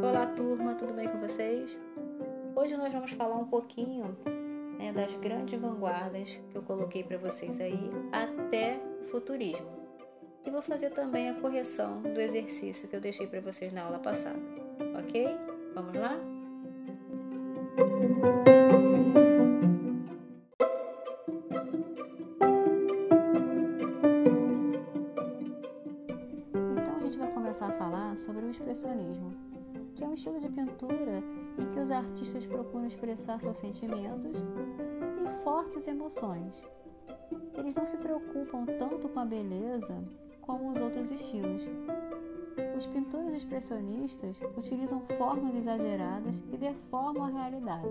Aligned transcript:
Olá, 0.00 0.26
turma, 0.36 0.76
tudo 0.76 0.92
bem 0.92 1.08
com 1.08 1.18
vocês? 1.18 1.76
Hoje 2.54 2.76
nós 2.76 2.92
vamos 2.92 3.10
falar 3.10 3.38
um 3.38 3.46
pouquinho 3.46 4.16
né, 4.78 4.92
das 4.92 5.12
grandes 5.16 5.60
vanguardas 5.60 6.28
que 6.48 6.56
eu 6.56 6.62
coloquei 6.62 7.02
para 7.02 7.18
vocês 7.18 7.60
aí 7.60 7.90
até 8.12 8.78
o 9.02 9.08
futurismo. 9.08 9.66
E 10.46 10.50
vou 10.50 10.62
fazer 10.62 10.90
também 10.90 11.28
a 11.28 11.34
correção 11.34 12.00
do 12.00 12.20
exercício 12.20 12.86
que 12.86 12.94
eu 12.94 13.00
deixei 13.00 13.26
para 13.26 13.40
vocês 13.40 13.72
na 13.72 13.82
aula 13.82 13.98
passada, 13.98 14.38
ok? 14.96 15.26
Vamos 15.74 15.94
lá? 15.94 16.16
Então 17.76 18.51
procuram 32.52 32.86
expressar 32.86 33.40
seus 33.40 33.56
sentimentos 33.56 34.36
e 35.18 35.42
fortes 35.42 35.88
emoções. 35.88 36.62
Eles 37.54 37.74
não 37.74 37.86
se 37.86 37.96
preocupam 37.96 38.66
tanto 38.78 39.08
com 39.08 39.20
a 39.20 39.24
beleza 39.24 39.96
como 40.42 40.70
os 40.70 40.80
outros 40.80 41.10
estilos. 41.10 41.62
Os 42.76 42.86
pintores 42.86 43.34
expressionistas 43.34 44.38
utilizam 44.56 45.00
formas 45.16 45.54
exageradas 45.54 46.42
e 46.52 46.56
deformam 46.56 47.24
a 47.24 47.28
realidade. 47.28 47.88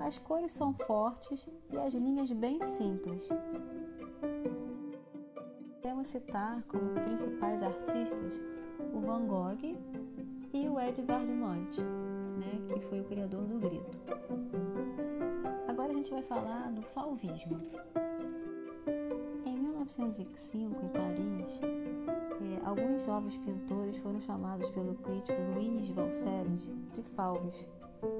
As 0.00 0.18
cores 0.18 0.52
são 0.52 0.74
fortes 0.74 1.48
e 1.72 1.78
as 1.78 1.94
linhas 1.94 2.30
bem 2.32 2.62
simples. 2.62 3.26
Podemos 5.80 6.08
citar 6.08 6.62
como 6.64 6.94
principais 6.94 7.62
artistas 7.62 8.40
o 8.92 9.00
Van 9.00 9.26
Gogh 9.26 9.78
e 10.52 10.68
o 10.68 10.80
Edvard 10.80 11.30
Munch, 11.30 11.78
né, 12.40 12.74
que 12.74 12.80
foi 12.86 13.00
o 13.00 13.04
criador 13.04 13.42
do 13.44 13.58
grito. 13.58 13.98
Agora 15.68 15.92
a 15.92 15.94
gente 15.94 16.10
vai 16.10 16.22
falar 16.22 16.70
do 16.72 16.82
fauvismo. 16.82 17.60
Em 19.46 19.58
1905, 19.58 20.84
em 20.84 20.88
Paris, 20.88 21.60
eh, 21.62 22.60
alguns 22.64 23.04
jovens 23.04 23.36
pintores 23.38 23.96
foram 23.98 24.20
chamados 24.20 24.68
pelo 24.70 24.94
crítico 24.94 25.38
Luiz 25.54 25.88
Valceres 25.90 26.72
de 26.94 27.02
fauves, 27.02 27.66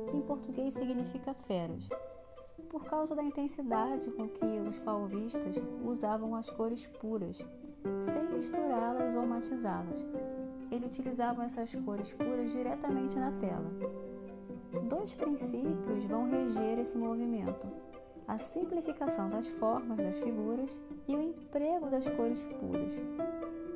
que 0.09 0.17
em 0.17 0.21
português 0.21 0.75
significa 0.75 1.35
feras, 1.35 1.89
por 2.69 2.85
causa 2.85 3.15
da 3.15 3.23
intensidade 3.23 4.11
com 4.13 4.29
que 4.29 4.61
os 4.69 4.77
fauvistas 4.79 5.57
usavam 5.85 6.37
as 6.37 6.51
cores 6.51 6.87
puras, 6.87 7.39
sem 8.05 8.29
misturá-las 8.29 9.15
ou 9.15 9.27
matizá-las. 9.27 10.05
Ele 10.71 10.87
utilizava 10.87 11.45
essas 11.45 11.75
cores 11.75 12.13
puras 12.13 12.53
diretamente 12.53 13.17
na 13.17 13.33
tela. 13.33 13.71
Dois 14.89 15.13
princípios 15.13 16.05
vão 16.05 16.31
reger 16.31 16.79
esse 16.79 16.97
movimento: 16.97 17.67
a 18.29 18.39
simplificação 18.39 19.29
das 19.29 19.47
formas 19.47 19.97
das 19.97 20.17
figuras 20.19 20.81
e 21.09 21.17
o 21.17 21.21
emprego 21.21 21.91
das 21.91 22.09
cores 22.11 22.45
puras. 22.61 22.95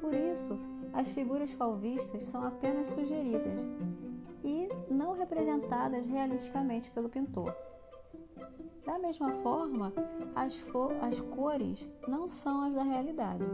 Por 0.00 0.14
isso, 0.14 0.56
as 0.92 1.08
figuras 1.08 1.50
fauvistas 1.50 2.26
são 2.28 2.44
apenas 2.44 2.88
sugeridas 2.88 3.64
e 4.44 4.68
não 4.88 5.12
representadas 5.12 6.06
realisticamente 6.06 6.90
pelo 6.92 7.08
pintor. 7.08 7.52
Da 8.86 8.98
mesma 8.98 9.30
forma, 9.36 9.92
as, 10.36 10.56
as 11.00 11.20
cores 11.20 11.88
não 12.06 12.28
são 12.28 12.62
as 12.62 12.74
da 12.74 12.82
realidade. 12.82 13.44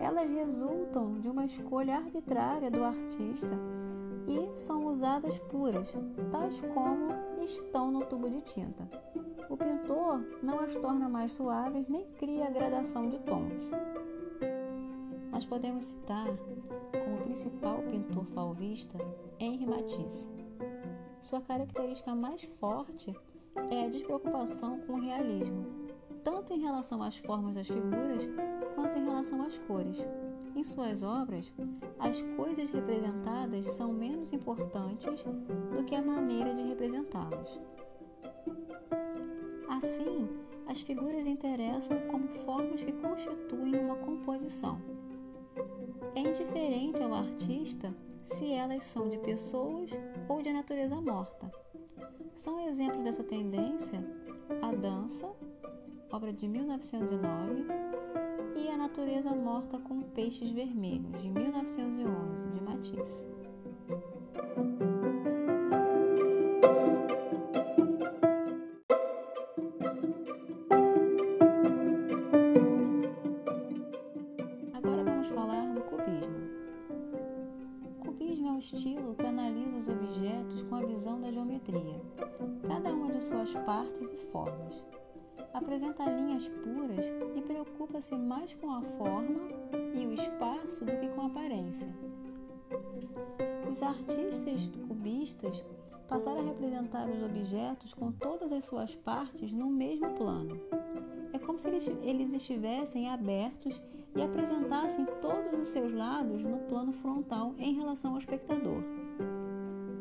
Elas 0.00 0.30
resultam 0.30 1.20
de 1.20 1.28
uma 1.28 1.44
escolha 1.44 1.96
arbitrária 1.96 2.70
do 2.70 2.82
artista 2.82 3.58
e 4.26 4.56
são 4.56 4.86
usadas 4.86 5.38
puras, 5.38 5.92
tais 6.30 6.60
como 6.60 7.12
estão 7.42 7.90
no 7.90 8.04
tubo 8.06 8.28
de 8.28 8.40
tinta. 8.42 8.88
O 9.48 9.56
pintor 9.56 10.24
não 10.42 10.60
as 10.60 10.74
torna 10.76 11.08
mais 11.08 11.32
suaves 11.32 11.88
nem 11.88 12.06
cria 12.12 12.46
a 12.46 12.50
gradação 12.50 13.08
de 13.08 13.18
tons. 13.20 13.70
Nós 15.30 15.44
podemos 15.44 15.84
citar 15.84 16.26
como 17.04 17.22
principal 17.24 17.82
pintor 17.82 18.24
fauvista 18.26 18.98
Henri 19.38 19.66
Matisse. 19.66 20.30
Sua 21.20 21.40
característica 21.40 22.14
mais 22.14 22.42
forte 22.60 23.14
é 23.70 23.84
a 23.84 23.88
despreocupação 23.88 24.80
com 24.80 24.94
o 24.94 25.00
realismo, 25.00 25.66
tanto 26.22 26.52
em 26.52 26.60
relação 26.60 27.02
às 27.02 27.16
formas 27.16 27.54
das 27.54 27.66
figuras 27.66 28.22
quanto 28.74 28.98
em 28.98 29.04
relação 29.04 29.42
às 29.42 29.58
cores. 29.58 29.98
Em 30.54 30.64
suas 30.64 31.02
obras, 31.02 31.52
as 31.98 32.20
coisas 32.36 32.70
representadas 32.70 33.70
são 33.72 33.92
menos 33.92 34.32
importantes 34.32 35.24
do 35.74 35.84
que 35.84 35.94
a 35.94 36.02
maneira 36.02 36.54
de 36.54 36.62
representá-las. 36.62 37.60
Assim, 39.68 40.28
as 40.66 40.80
figuras 40.82 41.26
interessam 41.26 41.98
como 42.10 42.28
formas 42.44 42.84
que 42.84 42.92
constituem 42.92 43.76
uma 43.76 43.96
composição. 43.96 44.80
É 46.14 46.20
indiferente 46.20 47.02
ao 47.02 47.14
artista 47.14 47.94
se 48.22 48.52
elas 48.52 48.82
são 48.82 49.08
de 49.08 49.18
pessoas 49.18 49.90
ou 50.28 50.42
de 50.42 50.52
natureza 50.52 51.00
morta. 51.00 51.50
São 52.34 52.60
exemplos 52.68 53.02
dessa 53.02 53.24
tendência 53.24 54.04
a 54.60 54.72
dança, 54.72 55.30
obra 56.10 56.32
de 56.32 56.46
1909, 56.46 57.64
e 58.56 58.68
A 58.68 58.76
Natureza 58.76 59.34
Morta 59.34 59.78
com 59.78 60.02
Peixes 60.02 60.50
Vermelhos, 60.50 61.20
de 61.20 61.28
1911, 61.30 62.46
de 62.48 62.60
Matisse. 62.62 63.28
Agora 74.74 75.04
vamos 75.04 75.28
falar 75.28 75.72
do 75.72 75.80
cubismo. 75.82 76.48
Cubismo 78.00 78.48
é 78.48 78.52
um 78.52 78.58
estilo 78.58 79.14
que 79.14 79.26
analisa 79.26 79.78
os 79.78 79.88
objetos 79.88 80.62
com 80.62 80.74
a 80.76 80.84
visão 80.84 81.20
da 81.20 81.30
geometria, 81.30 82.00
cada 82.66 82.92
uma 82.92 83.10
de 83.12 83.22
suas 83.22 83.54
partes 83.54 84.12
e 84.12 84.18
formas 84.30 84.82
apresenta 85.54 86.04
linhas 86.04 86.48
puras 86.48 87.04
e 87.36 87.41
preocupa-se 87.64 88.16
mais 88.16 88.54
com 88.54 88.70
a 88.70 88.82
forma 88.82 89.40
e 89.94 90.06
o 90.06 90.12
espaço 90.12 90.84
do 90.84 90.92
que 90.98 91.08
com 91.08 91.22
a 91.22 91.26
aparência. 91.26 91.88
Os 93.70 93.82
artistas 93.82 94.68
cubistas 94.88 95.64
passaram 96.08 96.40
a 96.40 96.44
representar 96.44 97.08
os 97.08 97.22
objetos 97.22 97.94
com 97.94 98.10
todas 98.10 98.52
as 98.52 98.64
suas 98.64 98.94
partes 98.96 99.52
no 99.52 99.66
mesmo 99.66 100.10
plano. 100.14 100.60
É 101.32 101.38
como 101.38 101.58
se 101.58 101.68
eles 101.68 102.34
estivessem 102.34 103.08
abertos 103.08 103.80
e 104.14 104.22
apresentassem 104.22 105.06
todos 105.20 105.60
os 105.60 105.68
seus 105.68 105.92
lados 105.92 106.42
no 106.42 106.58
plano 106.68 106.92
frontal 106.92 107.54
em 107.58 107.74
relação 107.74 108.12
ao 108.12 108.18
espectador. 108.18 108.82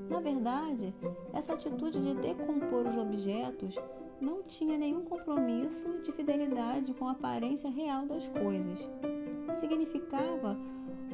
Na 0.09 0.19
verdade, 0.19 0.93
essa 1.31 1.53
atitude 1.53 2.01
de 2.01 2.13
decompor 2.15 2.87
os 2.87 2.97
objetos 2.97 3.75
não 4.21 4.43
tinha 4.43 4.77
nenhum 4.77 5.03
compromisso 5.03 5.89
de 6.03 6.11
fidelidade 6.11 6.93
com 6.93 7.07
a 7.07 7.11
aparência 7.11 7.69
real 7.69 8.05
das 8.05 8.27
coisas. 8.27 8.79
Significava 9.59 10.57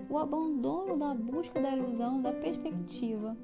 o 0.10 0.18
abandono 0.18 0.98
da 0.98 1.14
busca 1.14 1.60
da 1.60 1.76
ilusão 1.76 2.22
da 2.22 2.34
perspectiva 2.34 3.36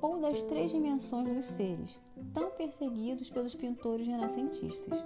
ou 0.00 0.18
das 0.18 0.42
três 0.44 0.70
dimensões 0.70 1.34
dos 1.34 1.44
seres, 1.44 2.00
tão 2.32 2.50
perseguidos 2.50 3.28
pelos 3.30 3.54
pintores 3.54 4.06
renascentistas. 4.06 4.98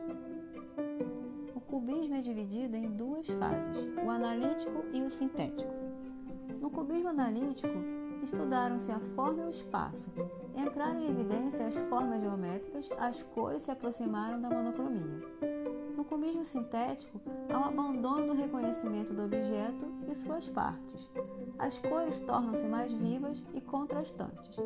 O 1.54 1.60
cubismo 1.60 2.14
é 2.14 2.20
dividido 2.20 2.76
em 2.76 2.90
duas 2.90 3.26
fases, 3.26 3.92
o 4.04 4.10
analítico 4.10 4.84
e 4.92 5.02
o 5.02 5.10
sintético. 5.10 5.72
No 6.60 6.70
cubismo 6.70 7.08
analítico, 7.08 7.74
estudaram-se 8.22 8.92
a 8.92 9.00
forma 9.14 9.42
e 9.42 9.46
o 9.46 9.50
espaço. 9.50 10.10
Entraram 10.56 11.00
em 11.00 11.10
evidência 11.10 11.66
as 11.66 11.74
formas 11.88 12.20
geométricas, 12.20 12.88
as 12.98 13.22
cores 13.22 13.62
se 13.62 13.70
aproximaram 13.70 14.40
da 14.40 14.48
monocromia. 14.48 15.20
No 15.96 16.04
cubismo 16.04 16.44
sintético, 16.44 17.20
há 17.48 17.58
um 17.58 17.64
abandono 17.64 18.28
do 18.28 18.32
reconhecimento 18.34 19.12
do 19.12 19.24
objeto 19.24 19.86
e 20.08 20.14
suas 20.14 20.48
partes. 20.48 21.08
As 21.58 21.78
cores 21.78 22.20
tornam-se 22.20 22.64
mais 22.66 22.92
vivas 22.92 23.44
e 23.54 23.60
contrastantes. 23.60 24.56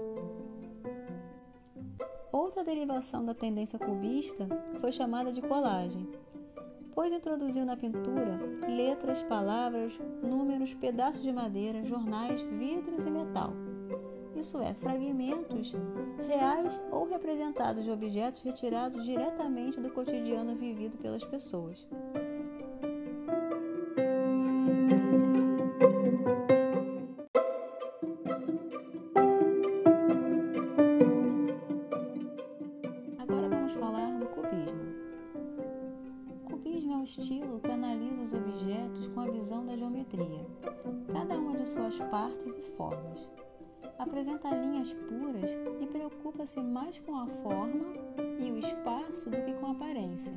Outra 2.32 2.62
derivação 2.62 3.24
da 3.24 3.34
tendência 3.34 3.78
cubista 3.78 4.46
foi 4.80 4.92
chamada 4.92 5.32
de 5.32 5.40
colagem, 5.40 6.08
pois 6.98 7.12
introduziu 7.12 7.64
na 7.64 7.76
pintura 7.76 8.40
letras, 8.66 9.22
palavras, 9.22 9.96
números, 10.20 10.74
pedaços 10.74 11.22
de 11.22 11.30
madeira, 11.30 11.84
jornais, 11.84 12.40
vidros 12.58 13.06
e 13.06 13.10
metal. 13.12 13.52
Isso 14.34 14.58
é, 14.58 14.74
fragmentos 14.74 15.76
reais 16.26 16.80
ou 16.90 17.08
representados 17.08 17.84
de 17.84 17.90
objetos 17.92 18.42
retirados 18.42 19.04
diretamente 19.04 19.80
do 19.80 19.90
cotidiano 19.90 20.56
vivido 20.56 20.98
pelas 20.98 21.22
pessoas. 21.22 21.86
Apresenta 44.38 44.56
linhas 44.56 44.92
puras 44.92 45.50
e 45.80 45.86
preocupa-se 45.86 46.60
mais 46.60 46.96
com 47.00 47.16
a 47.16 47.26
forma 47.26 47.86
e 48.38 48.52
o 48.52 48.58
espaço 48.58 49.28
do 49.28 49.36
que 49.36 49.52
com 49.54 49.66
a 49.66 49.72
aparência. 49.72 50.32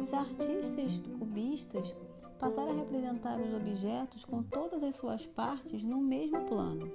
Os 0.00 0.14
artistas 0.14 1.02
cubistas 1.18 1.94
passaram 2.38 2.72
a 2.72 2.76
representar 2.76 3.38
os 3.38 3.52
objetos 3.52 4.24
com 4.24 4.42
todas 4.42 4.82
as 4.82 4.94
suas 4.94 5.26
partes 5.26 5.84
no 5.84 5.98
mesmo 5.98 6.40
plano. 6.46 6.90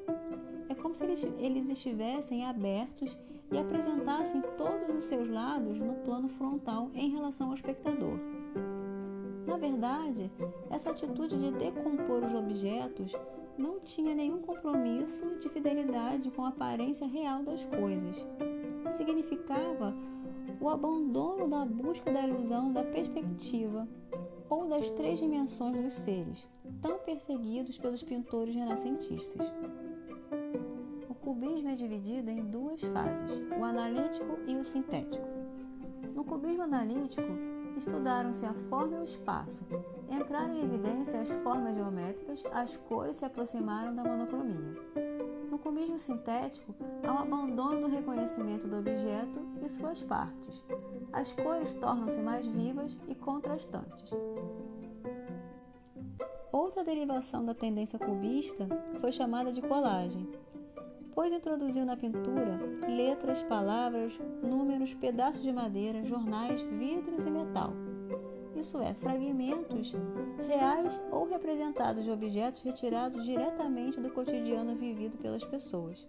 É 0.68 0.74
como 0.74 0.96
se 0.96 1.06
eles 1.06 1.70
estivessem 1.70 2.48
abertos 2.48 3.16
e 3.52 3.58
apresentassem 3.60 4.42
todos 4.58 4.96
os 4.96 5.04
seus 5.04 5.30
lados 5.30 5.78
no 5.78 5.94
plano 5.98 6.28
frontal 6.28 6.90
em 6.96 7.12
relação 7.12 7.50
ao 7.50 7.56
espectador. 7.56 8.20
Na 9.46 9.58
verdade, 9.58 10.32
essa 10.72 10.90
atitude 10.90 11.38
de 11.38 11.52
decompor 11.52 12.24
os 12.24 12.34
objetos 12.34 13.12
não 13.60 13.80
tinha 13.82 14.16
nenhum 14.16 14.42
compromisso 14.42 15.38
de 15.40 15.50
fidelidade 15.50 16.32
com 16.32 16.46
a 16.46 16.50
aparência 16.50 17.06
real 17.06 17.44
das 17.44 17.64
coisas. 17.66 18.16
Significava 18.98 19.94
o 20.60 20.70
abandono 20.70 21.48
da 21.48 21.66
busca 21.66 22.12
da 22.12 22.28
ilusão 22.28 22.74
da 22.74 22.84
perspectiva 22.84 23.88
ou 24.50 24.68
das 24.68 24.90
três 24.92 25.20
dimensões 25.20 25.80
dos 25.84 25.94
seres, 25.94 26.48
tão 26.82 26.98
perseguidos 27.00 27.78
pelos 27.78 28.02
pintores 28.02 28.56
renascentistas 28.56 29.46
cubismo 31.30 31.70
é 31.70 31.76
dividido 31.76 32.32
em 32.32 32.44
duas 32.44 32.82
fases, 32.82 33.48
o 33.60 33.64
analítico 33.64 34.40
e 34.48 34.56
o 34.56 34.64
sintético. 34.64 35.28
No 36.16 36.24
cubismo 36.24 36.64
analítico, 36.64 37.28
estudaram-se 37.80 38.46
a 38.46 38.54
forma 38.70 38.98
e 38.98 39.00
o 39.00 39.04
espaço. 39.04 39.66
Entraram 40.10 40.54
em 40.54 40.64
evidência 40.64 41.22
as 41.22 41.30
formas 41.44 41.76
geométricas, 41.76 42.44
as 42.52 42.78
cores 42.78 43.18
se 43.18 43.26
aproximaram 43.26 43.96
da 43.96 44.04
monocromia. 44.04 44.76
No 45.50 45.58
cubismo 45.58 45.98
sintético, 45.98 46.76
há 47.04 47.12
um 47.12 47.20
abandono 47.20 47.82
do 47.82 47.88
reconhecimento 47.88 48.68
do 48.68 48.78
objeto 48.80 49.42
e 49.64 49.70
suas 49.70 50.02
partes. 50.04 50.64
As 51.12 51.32
cores 51.34 51.74
tornam-se 51.76 52.20
mais 52.20 52.46
vivas 52.46 53.00
e 53.08 53.16
contrastantes. 53.16 54.12
Outra 56.52 56.84
derivação 56.84 57.46
da 57.46 57.54
tendência 57.54 57.98
cubista 57.98 58.68
foi 59.00 59.12
chamada 59.12 59.52
de 59.52 59.62
colagem, 59.62 60.28
depois 61.10 61.34
introduziu 61.34 61.86
na 61.86 61.98
pintura 61.98 62.60
letras, 62.88 63.42
palavras, 63.42 64.14
números, 64.44 64.94
pedaços 64.94 65.42
de 65.42 65.52
madeira, 65.52 66.06
jornais, 66.06 66.62
vidros 66.62 67.26
e 67.26 67.32
metal. 67.32 67.74
Isso 68.56 68.80
é, 68.80 68.94
fragmentos 68.94 69.96
reais 70.48 71.02
ou 71.12 71.28
representados 71.28 72.04
de 72.04 72.12
objetos 72.12 72.62
retirados 72.62 73.26
diretamente 73.26 74.00
do 74.00 74.12
cotidiano 74.12 74.76
vivido 74.76 75.18
pelas 75.18 75.44
pessoas. 75.44 76.08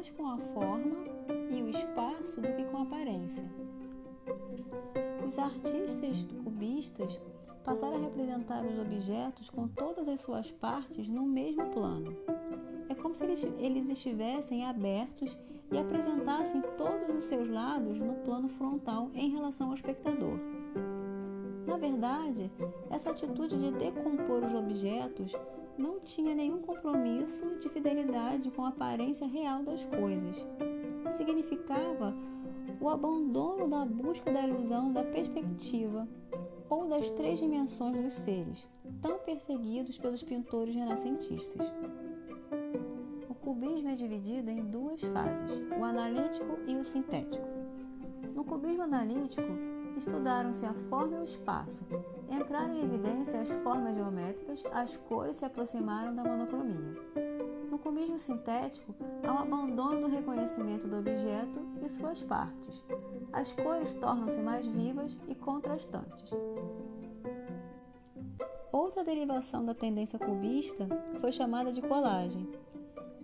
Mais 0.00 0.10
com 0.12 0.26
a 0.28 0.38
forma 0.54 0.96
e 1.50 1.62
o 1.62 1.68
espaço 1.68 2.40
do 2.40 2.48
que 2.54 2.64
com 2.64 2.78
a 2.78 2.82
aparência. 2.84 3.44
Os 5.26 5.38
artistas 5.38 6.26
cubistas 6.42 7.20
passaram 7.62 7.96
a 7.96 8.00
representar 8.00 8.64
os 8.64 8.78
objetos 8.78 9.50
com 9.50 9.68
todas 9.68 10.08
as 10.08 10.20
suas 10.20 10.50
partes 10.52 11.06
no 11.06 11.26
mesmo 11.26 11.66
plano. 11.66 12.16
É 12.88 12.94
como 12.94 13.14
se 13.14 13.24
eles 13.58 13.90
estivessem 13.90 14.64
abertos 14.64 15.38
e 15.70 15.76
apresentassem 15.76 16.62
todos 16.78 17.14
os 17.14 17.24
seus 17.24 17.50
lados 17.50 17.98
no 17.98 18.14
plano 18.24 18.48
frontal 18.48 19.10
em 19.12 19.28
relação 19.28 19.68
ao 19.68 19.74
espectador. 19.74 20.38
Na 21.66 21.76
verdade, 21.76 22.50
essa 22.88 23.10
atitude 23.10 23.54
de 23.54 23.70
decompor 23.72 24.44
os 24.44 24.54
objetos 24.54 25.30
não 25.76 26.00
tinha 26.00 26.34
nenhum 26.34 26.60
compromisso 26.60 27.44
de 27.60 27.68
fidelidade 27.68 28.50
com 28.50 28.64
a 28.64 28.68
aparência 28.68 29.26
real 29.26 29.62
das 29.62 29.84
coisas. 29.84 30.36
Significava 31.16 32.14
o 32.80 32.88
abandono 32.88 33.68
da 33.68 33.84
busca 33.84 34.32
da 34.32 34.46
ilusão 34.46 34.92
da 34.92 35.04
perspectiva 35.04 36.08
ou 36.68 36.86
das 36.86 37.10
três 37.10 37.38
dimensões 37.38 38.02
dos 38.02 38.12
seres, 38.12 38.68
tão 39.02 39.18
perseguidos 39.18 39.98
pelos 39.98 40.22
pintores 40.22 40.74
renascentistas 40.74 41.72
cubismo 43.40 43.88
é 43.88 43.96
dividido 43.96 44.50
em 44.50 44.64
duas 44.64 45.00
fases, 45.00 45.68
o 45.76 45.84
analítico 45.84 46.58
e 46.66 46.76
o 46.76 46.84
sintético. 46.84 47.48
No 48.34 48.44
cubismo 48.44 48.82
analítico, 48.82 49.42
estudaram-se 50.00 50.64
a 50.64 50.72
forma 50.88 51.16
e 51.16 51.20
o 51.20 51.24
espaço. 51.24 51.86
Entraram 52.30 52.74
em 52.74 52.84
evidência 52.84 53.40
as 53.40 53.48
formas 53.62 53.94
geométricas, 53.94 54.62
as 54.72 54.96
cores 54.96 55.36
se 55.36 55.44
aproximaram 55.44 56.14
da 56.14 56.24
monocromia. 56.24 56.96
No 57.70 57.78
cubismo 57.78 58.18
sintético, 58.18 58.94
há 59.22 59.32
um 59.32 59.38
abandono 59.38 60.02
do 60.02 60.08
reconhecimento 60.08 60.88
do 60.88 60.98
objeto 60.98 61.60
e 61.82 61.88
suas 61.88 62.22
partes. 62.22 62.82
As 63.32 63.52
cores 63.52 63.94
tornam-se 63.94 64.40
mais 64.40 64.66
vivas 64.66 65.18
e 65.28 65.34
contrastantes. 65.34 66.30
Outra 68.72 69.04
derivação 69.04 69.64
da 69.64 69.74
tendência 69.74 70.18
cubista 70.18 70.88
foi 71.20 71.32
chamada 71.32 71.72
de 71.72 71.82
colagem, 71.82 72.48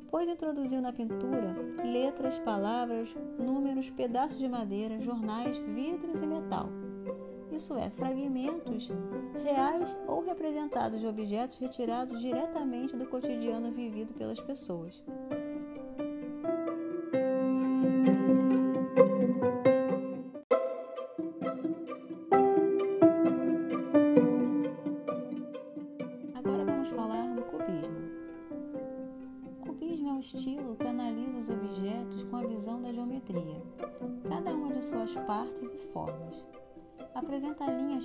depois 0.06 0.28
introduziu 0.28 0.80
na 0.80 0.92
pintura 0.92 1.52
letras, 1.82 2.38
palavras, 2.38 3.12
números, 3.36 3.90
pedaços 3.90 4.38
de 4.38 4.48
madeira, 4.48 5.00
jornais, 5.00 5.56
vidros 5.74 6.22
e 6.22 6.26
metal. 6.26 6.68
Isso 7.50 7.74
é, 7.74 7.90
fragmentos 7.90 8.88
reais 9.42 9.96
ou 10.06 10.24
representados 10.24 11.00
de 11.00 11.06
objetos 11.08 11.58
retirados 11.58 12.20
diretamente 12.20 12.96
do 12.96 13.06
cotidiano 13.06 13.72
vivido 13.72 14.14
pelas 14.14 14.38
pessoas. 14.38 15.02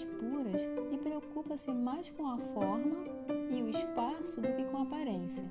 Puras 0.03 0.62
e 0.91 0.98
preocupa-se 0.98 1.71
mais 1.71 2.10
com 2.10 2.27
a 2.27 2.38
forma 2.38 2.95
e 3.51 3.62
o 3.62 3.69
espaço 3.69 4.39
do 4.39 4.48
que 4.55 4.63
com 4.65 4.77
a 4.77 4.83
aparência. 4.83 5.43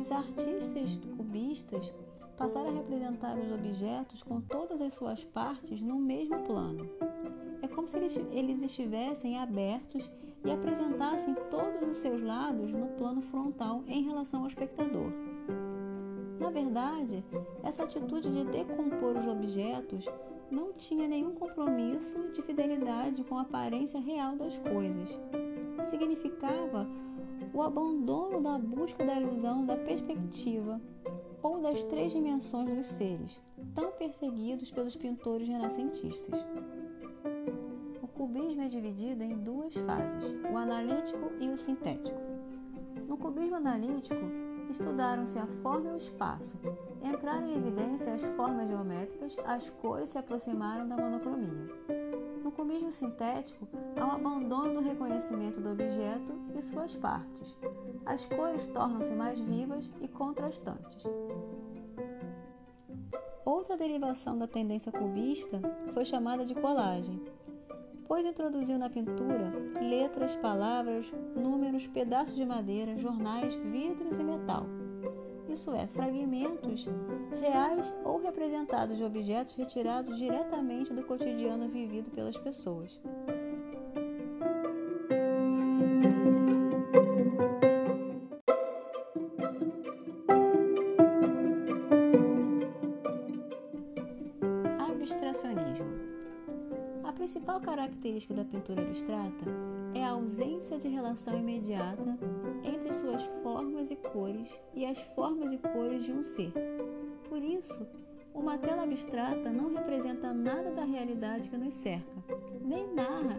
Os 0.00 0.10
artistas 0.10 0.98
cubistas 1.16 1.92
passaram 2.36 2.70
a 2.70 2.74
representar 2.74 3.38
os 3.38 3.52
objetos 3.52 4.22
com 4.22 4.40
todas 4.40 4.80
as 4.80 4.92
suas 4.94 5.22
partes 5.24 5.80
no 5.80 5.96
mesmo 5.96 6.38
plano. 6.40 6.88
É 7.62 7.68
como 7.68 7.86
se 7.86 7.96
eles 8.32 8.62
estivessem 8.62 9.38
abertos 9.38 10.10
e 10.44 10.50
apresentassem 10.50 11.34
todos 11.50 11.88
os 11.88 11.98
seus 11.98 12.22
lados 12.22 12.72
no 12.72 12.88
plano 12.88 13.22
frontal 13.22 13.82
em 13.86 14.02
relação 14.02 14.42
ao 14.42 14.48
espectador. 14.48 15.12
Na 16.38 16.50
verdade, 16.50 17.24
essa 17.62 17.84
atitude 17.84 18.30
de 18.30 18.44
decompor 18.44 19.16
os 19.16 19.26
objetos 19.26 20.04
não 20.54 20.72
tinha 20.72 21.08
nenhum 21.08 21.34
compromisso 21.34 22.16
de 22.32 22.42
fidelidade 22.42 23.24
com 23.24 23.36
a 23.36 23.42
aparência 23.42 24.00
real 24.00 24.36
das 24.36 24.56
coisas. 24.58 25.08
Significava 25.90 26.88
o 27.52 27.62
abandono 27.62 28.40
da 28.40 28.56
busca 28.58 29.04
da 29.04 29.20
ilusão 29.20 29.66
da 29.66 29.76
perspectiva 29.76 30.80
ou 31.42 31.60
das 31.60 31.82
três 31.84 32.12
dimensões 32.12 32.74
dos 32.74 32.86
seres, 32.86 33.40
tão 33.74 33.92
perseguidos 33.92 34.70
pelos 34.70 34.96
pintores 34.96 35.46
renascentistas 35.46 36.44
cubismo 38.14 38.62
é 38.62 38.68
dividido 38.68 39.22
em 39.22 39.36
duas 39.36 39.74
fases, 39.74 40.40
o 40.50 40.56
analítico 40.56 41.32
e 41.40 41.48
o 41.50 41.56
sintético. 41.56 42.18
No 43.06 43.18
cubismo 43.18 43.56
analítico, 43.56 44.24
estudaram-se 44.70 45.38
a 45.38 45.46
forma 45.62 45.90
e 45.90 45.92
o 45.92 45.96
espaço. 45.96 46.58
Entraram 47.04 47.46
em 47.46 47.56
evidência 47.58 48.14
as 48.14 48.22
formas 48.22 48.66
geométricas, 48.66 49.36
as 49.44 49.68
cores 49.68 50.08
se 50.08 50.16
aproximaram 50.16 50.88
da 50.88 50.96
monocromia. 50.96 51.68
No 52.42 52.50
cubismo 52.50 52.90
sintético, 52.90 53.68
há 54.00 54.06
um 54.06 54.12
abandono 54.12 54.74
do 54.74 54.80
reconhecimento 54.80 55.60
do 55.60 55.72
objeto 55.72 56.34
e 56.56 56.62
suas 56.62 56.96
partes. 56.96 57.54
As 58.06 58.24
cores 58.24 58.66
tornam-se 58.68 59.12
mais 59.12 59.38
vivas 59.38 59.92
e 60.00 60.08
contrastantes. 60.08 61.04
Outra 63.44 63.76
derivação 63.76 64.38
da 64.38 64.46
tendência 64.46 64.90
cubista 64.90 65.60
foi 65.92 66.06
chamada 66.06 66.46
de 66.46 66.54
colagem, 66.54 67.22
pois 68.08 68.24
introduziu 68.24 68.78
na 68.78 68.88
pintura 68.88 69.52
letras, 69.78 70.34
palavras, 70.36 71.12
números, 71.36 71.86
pedaços 71.86 72.34
de 72.34 72.46
madeira, 72.46 72.96
jornais, 72.96 73.54
vidros 73.54 74.18
e 74.18 74.24
metal. 74.24 74.66
Isso 75.54 75.72
é, 75.72 75.86
fragmentos 75.86 76.84
reais 77.40 77.94
ou 78.04 78.20
representados 78.20 78.96
de 78.96 79.04
objetos 79.04 79.54
retirados 79.54 80.18
diretamente 80.18 80.92
do 80.92 81.04
cotidiano 81.04 81.68
vivido 81.68 82.10
pelas 82.10 82.36
pessoas. 82.36 82.90
principal 97.24 97.58
característica 97.58 98.34
da 98.34 98.44
pintura 98.44 98.82
abstrata 98.82 99.44
a 99.48 99.73
ausência 100.14 100.78
de 100.78 100.88
relação 100.88 101.38
imediata 101.38 102.18
entre 102.62 102.92
suas 102.94 103.22
formas 103.42 103.90
e 103.90 103.96
cores 103.96 104.48
e 104.72 104.86
as 104.86 104.98
formas 105.14 105.52
e 105.52 105.58
cores 105.58 106.04
de 106.04 106.12
um 106.12 106.22
ser. 106.22 106.52
Por 107.28 107.42
isso, 107.42 107.86
uma 108.32 108.56
tela 108.58 108.82
abstrata 108.82 109.50
não 109.50 109.72
representa 109.72 110.32
nada 110.32 110.72
da 110.72 110.84
realidade 110.84 111.48
que 111.48 111.56
nos 111.56 111.74
cerca, 111.74 112.12
nem 112.60 112.92
narra 112.92 113.38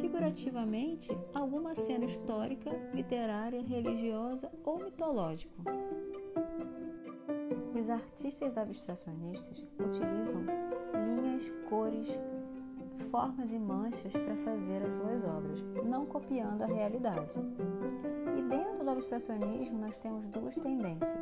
figurativamente 0.00 1.10
alguma 1.34 1.74
cena 1.74 2.04
histórica, 2.04 2.70
literária, 2.94 3.62
religiosa 3.62 4.50
ou 4.64 4.78
mitológica. 4.78 5.62
Os 7.78 7.88
artistas 7.88 8.58
abstracionistas 8.58 9.66
utilizam 9.78 10.44
linhas, 11.08 11.50
cores, 11.68 12.08
formas 13.10 13.52
e 13.52 13.58
manchas 13.58 14.12
para 14.12 14.36
fazer 14.44 14.82
as 14.82 14.92
suas 14.92 15.24
obras, 15.24 15.60
não 15.84 16.06
copiando 16.06 16.62
a 16.62 16.66
realidade. 16.66 17.30
E 18.38 18.42
dentro 18.42 18.84
do 18.84 18.90
abstracionismo 18.90 19.78
nós 19.78 19.98
temos 19.98 20.26
duas 20.28 20.56
tendências: 20.56 21.20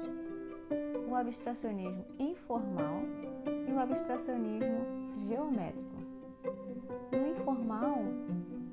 o 1.09 1.15
abstracionismo 1.15 2.05
informal 2.19 3.01
e 3.67 3.73
o 3.73 3.79
abstracionismo 3.79 5.17
geométrico. 5.17 5.99
No 7.11 7.27
informal, 7.27 7.99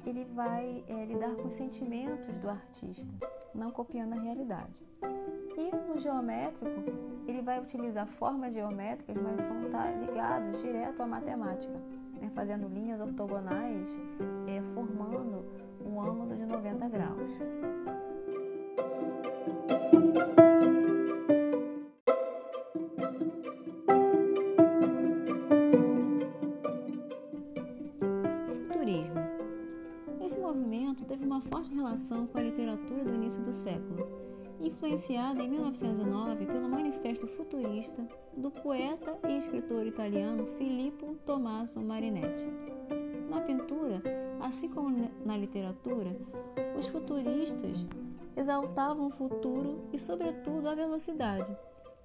ele 0.06 0.26
vai 0.26 0.84
é, 0.88 1.06
lidar 1.06 1.36
com 1.36 1.48
os 1.48 1.54
sentimentos 1.54 2.36
do 2.38 2.50
artista, 2.50 3.08
não 3.54 3.72
copiando 3.72 4.14
a 4.14 4.22
realidade. 4.22 4.86
E 5.58 5.74
no 5.88 5.98
geométrico, 5.98 6.84
ele 7.28 7.42
vai 7.42 7.62
utilizar 7.62 8.06
formas 8.06 8.54
geométricas, 8.54 9.16
mas 9.16 9.38
vão 9.38 9.66
estar 9.66 9.92
ligados 9.98 10.62
direto 10.62 11.02
à 11.02 11.08
matemática 11.08 11.95
né, 12.20 12.32
fazendo 12.34 12.68
linhas 12.68 13.00
ortogonais, 13.02 13.90
é, 14.48 14.62
formando 14.74 15.46
um 15.86 16.02
ângulo 16.02 16.36
de 16.36 16.46
90 16.46 16.90
graus. 16.90 17.32
Futurismo. 28.68 29.16
Esse 30.22 30.40
movimento 30.40 31.06
teve 31.06 31.26
uma 31.26 31.42
forte 31.42 31.74
relação 31.74 32.26
com 32.28 32.38
a 32.38 32.42
literatura 32.42 33.04
do 33.04 33.14
início 33.14 33.42
do 33.42 33.54
século 33.54 34.25
influenciada 34.62 35.44
em 35.44 35.50
1909 35.50 36.46
pelo 36.46 36.70
Manifesto 36.70 37.28
Futurista 37.28 38.08
do 38.36 38.52
poeta 38.52 39.18
e 39.28 39.38
escritor 39.38 39.86
italiano 39.86 40.46
Filippo 40.58 41.16
Tommaso 41.26 41.82
Marinetti. 41.82 42.46
Na 43.30 43.42
pintura, 43.42 44.02
assim 44.40 44.70
como 44.70 45.10
na 45.26 45.38
literatura, 45.38 46.16
os 46.78 46.88
futuristas 46.88 47.86
exaltavam 48.36 49.08
o 49.08 49.12
futuro 49.12 49.88
e, 49.92 49.98
sobretudo, 49.98 50.68
a 50.68 50.76
velocidade, 50.76 51.56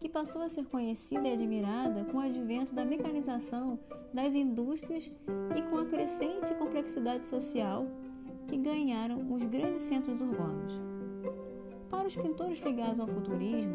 que 0.01 0.09
passou 0.09 0.43
a 0.43 0.49
ser 0.49 0.65
conhecida 0.67 1.29
e 1.29 1.33
admirada 1.33 2.05
com 2.05 2.19
o 2.19 2.21
advento 2.21 2.75
da 2.75 2.85
mecanização 2.85 3.79
das 4.15 4.35
indústrias 4.35 5.11
e 5.57 5.63
com 5.63 5.77
a 5.79 5.85
crescente 5.85 6.55
complexidade 6.55 7.27
social 7.27 7.87
que 8.49 8.57
ganharam 8.57 9.33
os 9.33 9.45
grandes 9.45 9.83
centros 9.83 10.21
urbanos. 10.21 10.90
Para 11.91 12.07
os 12.07 12.15
pintores 12.15 12.61
ligados 12.61 13.01
ao 13.01 13.09
futurismo, 13.09 13.75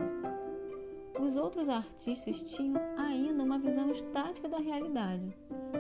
os 1.19 1.36
outros 1.36 1.67
artistas 1.67 2.39
tinham 2.41 2.81
ainda 2.98 3.43
uma 3.43 3.60
visão 3.60 3.91
estática 3.91 4.48
da 4.48 4.57
realidade, 4.57 5.36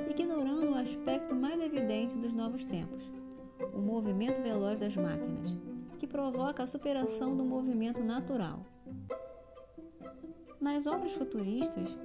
ignorando 0.09 0.71
o 0.71 0.75
aspecto 0.75 1.33
mais 1.33 1.59
evidente 1.61 2.15
dos 2.17 2.33
novos 2.33 2.65
tempos, 2.65 3.03
o 3.73 3.79
movimento 3.79 4.41
veloz 4.41 4.79
das 4.79 4.95
máquinas, 4.95 5.55
que 5.97 6.05
provoca 6.05 6.63
a 6.63 6.67
superação 6.67 7.35
do 7.35 7.43
movimento 7.43 8.03
natural. 8.03 8.65
Nas 10.59 10.85
obras 10.87 11.13
futuristas, 11.13 11.97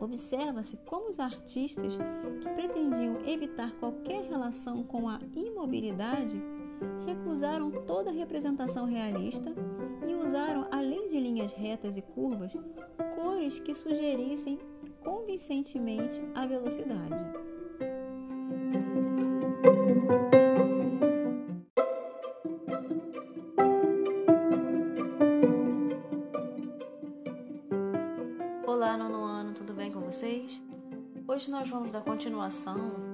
observa-se 0.00 0.76
como 0.78 1.08
os 1.08 1.18
artistas 1.18 1.94
que 2.40 2.48
pretendiam 2.50 3.18
evitar 3.26 3.72
qualquer 3.72 4.22
relação 4.24 4.82
com 4.82 5.08
a 5.08 5.18
imobilidade 5.34 6.40
recusaram 7.06 7.70
toda 7.70 8.10
representação 8.10 8.84
realista 8.84 9.52
e 10.06 10.14
usaram, 10.14 10.66
além 10.70 11.08
de 11.08 11.18
linhas 11.18 11.52
retas 11.52 11.96
e 11.96 12.02
curvas, 12.02 12.52
cores 13.14 13.60
que 13.60 13.74
sugerissem 13.74 14.58
convincentemente 15.02 16.20
a 16.34 16.46
velocidade. 16.46 17.24
Olá, 28.66 28.96
nono 28.96 29.24
ano, 29.24 29.54
tudo 29.54 29.72
bem 29.72 29.90
com 29.90 30.00
vocês? 30.00 30.60
Hoje 31.26 31.50
nós 31.50 31.68
vamos 31.68 31.90
dar 31.90 32.02
continuação 32.02 33.07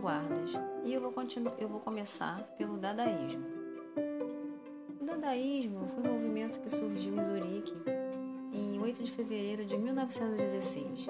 vanguardas 0.00 0.52
e 0.82 0.94
eu 0.94 1.00
vou, 1.00 1.12
continuar, 1.12 1.54
eu 1.58 1.68
vou 1.68 1.78
começar 1.78 2.42
pelo 2.56 2.78
dadaísmo. 2.78 3.44
O 4.98 5.04
dadaísmo 5.04 5.86
foi 5.88 6.04
um 6.04 6.14
movimento 6.14 6.58
que 6.60 6.70
surgiu 6.70 7.14
em 7.14 7.24
Zurique 7.24 7.74
em 8.52 8.80
8 8.80 9.04
de 9.04 9.12
fevereiro 9.12 9.66
de 9.66 9.76
1916. 9.76 11.06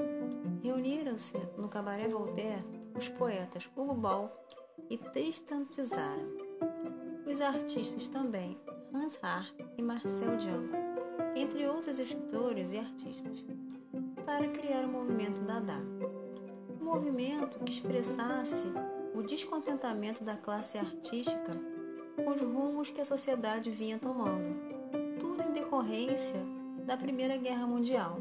Reuniram-se 0.62 1.38
no 1.56 1.68
Cabaré 1.68 2.09
Voltaire 2.09 2.64
os 2.99 3.09
poetas 3.11 3.70
Hugo 3.76 3.94
Ball 3.94 4.30
e 4.90 4.99
Tristan 4.99 5.64
Tzara. 5.66 6.26
Os 7.25 7.40
artistas 7.40 8.09
também 8.09 8.59
Hans 8.92 9.18
Haar 9.23 9.54
e 9.78 9.82
Marcel 9.82 10.37
Django, 10.37 10.75
entre 11.37 11.64
outros 11.68 12.00
escritores 12.00 12.73
e 12.73 12.78
artistas, 12.78 13.44
para 14.26 14.49
criar 14.49 14.85
o 14.85 14.88
movimento 14.88 15.42
Dada. 15.42 16.20
Movimento 16.90 17.61
que 17.61 17.70
expressasse 17.70 18.66
o 19.14 19.23
descontentamento 19.23 20.25
da 20.25 20.37
classe 20.37 20.76
artística 20.76 21.56
com 22.16 22.30
os 22.32 22.40
rumos 22.40 22.90
que 22.90 23.00
a 23.00 23.04
sociedade 23.04 23.70
vinha 23.70 23.97
tomando, 23.97 24.56
tudo 25.20 25.40
em 25.40 25.52
decorrência 25.52 26.44
da 26.85 26.97
Primeira 26.97 27.37
Guerra 27.37 27.64
Mundial. 27.64 28.18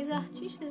Os 0.00 0.08
artistas 0.08 0.70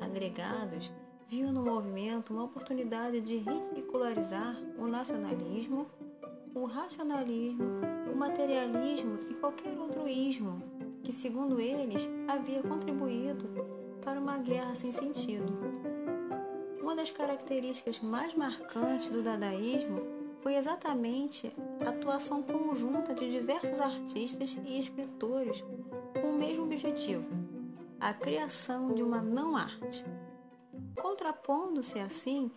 agregados 0.00 0.92
viam 1.28 1.52
no 1.52 1.62
movimento 1.62 2.34
uma 2.34 2.42
oportunidade 2.42 3.20
de 3.20 3.36
ridicularizar 3.36 4.56
o 4.76 4.88
nacionalismo, 4.88 5.86
o 6.52 6.64
racionalismo, 6.64 7.80
o 8.12 8.16
materialismo 8.16 9.20
e 9.30 9.34
qualquer 9.34 9.78
outro 9.78 10.08
ismo 10.08 10.60
que, 11.04 11.12
segundo 11.12 11.60
eles, 11.60 12.02
havia 12.26 12.64
contribuído 12.64 13.73
para 14.04 14.20
uma 14.20 14.38
guerra 14.38 14.74
sem 14.74 14.92
sentido. 14.92 15.52
Uma 16.80 16.94
das 16.94 17.10
características 17.10 17.98
mais 18.00 18.34
marcantes 18.34 19.08
do 19.08 19.22
dadaísmo 19.22 20.02
foi 20.42 20.56
exatamente 20.56 21.50
a 21.84 21.88
atuação 21.88 22.42
conjunta 22.42 23.14
de 23.14 23.30
diversos 23.30 23.80
artistas 23.80 24.56
e 24.64 24.78
escritores 24.78 25.64
com 26.20 26.28
o 26.28 26.38
mesmo 26.38 26.64
objetivo, 26.64 27.30
a 27.98 28.12
criação 28.12 28.92
de 28.92 29.02
uma 29.02 29.22
não-arte. 29.22 30.04
Contrapondo-se 31.00 31.98
assim 31.98 32.50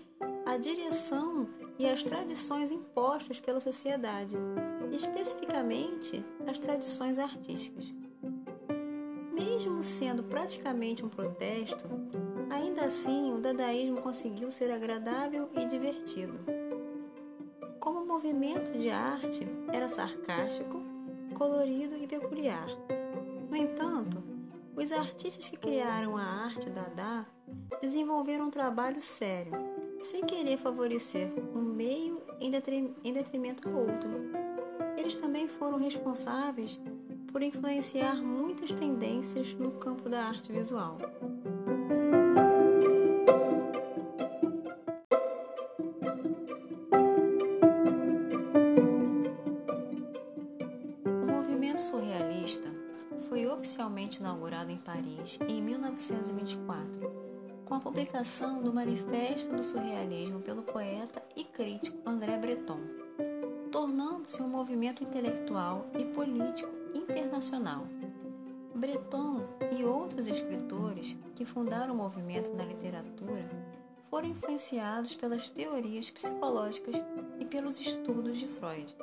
à 0.45 0.57
direção 0.57 1.47
e 1.79 1.87
às 1.87 2.03
tradições 2.03 2.71
impostas 2.71 3.39
pela 3.39 3.61
sociedade, 3.61 4.35
especificamente 4.91 6.23
as 6.45 6.59
tradições 6.59 7.17
artísticas. 7.17 7.93
Mesmo 9.37 9.83
sendo 9.83 10.23
praticamente 10.23 11.05
um 11.05 11.09
protesto, 11.09 11.87
Ainda 12.49 12.85
assim, 12.85 13.33
o 13.33 13.39
dadaísmo 13.39 14.01
conseguiu 14.01 14.49
ser 14.49 14.71
agradável 14.71 15.49
e 15.53 15.65
divertido. 15.65 16.39
Como 17.79 18.05
movimento 18.05 18.71
de 18.71 18.89
arte, 18.89 19.45
era 19.71 19.89
sarcástico, 19.89 20.81
colorido 21.33 21.95
e 21.97 22.07
peculiar. 22.07 22.67
No 23.49 23.55
entanto, 23.55 24.23
os 24.75 24.91
artistas 24.91 25.49
que 25.49 25.57
criaram 25.57 26.15
a 26.15 26.23
arte 26.23 26.69
Dada 26.69 27.25
desenvolveram 27.81 28.45
um 28.45 28.51
trabalho 28.51 29.01
sério, 29.01 29.51
sem 30.01 30.23
querer 30.23 30.57
favorecer 30.57 31.31
um 31.53 31.61
meio 31.61 32.21
em 32.39 32.49
detrimento 33.13 33.67
do 33.67 33.77
outro. 33.77 34.09
Eles 34.97 35.15
também 35.15 35.47
foram 35.47 35.77
responsáveis 35.77 36.79
por 37.31 37.43
influenciar 37.43 38.15
muitas 38.57 38.71
tendências 38.71 39.53
no 39.53 39.71
campo 39.73 40.09
da 40.09 40.23
arte 40.23 40.51
visual. 40.51 40.97
O 51.05 51.31
movimento 51.31 51.79
surrealista 51.79 52.67
foi 53.29 53.45
oficialmente 53.45 54.19
inaugurado 54.19 54.71
em 54.71 54.77
Paris 54.77 55.37
em 55.47 55.61
1924, 55.61 57.11
com 57.63 57.75
a 57.75 57.79
publicação 57.79 58.63
do 58.63 58.73
Manifesto 58.73 59.55
do 59.55 59.63
Surrealismo 59.63 60.39
pelo 60.39 60.63
poeta 60.63 61.21
e 61.35 61.43
crítico 61.43 61.97
André 62.09 62.35
Breton, 62.37 62.79
tornando-se 63.71 64.41
um 64.41 64.49
movimento 64.49 65.03
intelectual 65.03 65.85
e 65.95 66.05
político 66.05 66.73
internacional. 66.95 67.85
Breton 68.77 69.41
e 69.75 69.83
outros 69.83 70.27
escritores 70.27 71.17
que 71.33 71.43
fundaram 71.43 71.95
o 71.95 71.97
movimento 71.97 72.53
na 72.53 72.63
literatura 72.63 73.49
foram 74.07 74.27
influenciados 74.27 75.15
pelas 75.15 75.49
teorias 75.49 76.11
psicológicas 76.11 76.95
e 77.39 77.45
pelos 77.45 77.79
estudos 77.79 78.37
de 78.37 78.47
Freud, 78.47 78.95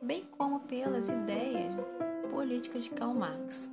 bem 0.00 0.24
como 0.38 0.60
pelas 0.60 1.08
ideias 1.08 1.74
políticas 2.30 2.84
de 2.84 2.90
Karl 2.90 3.14
Marx. 3.14 3.68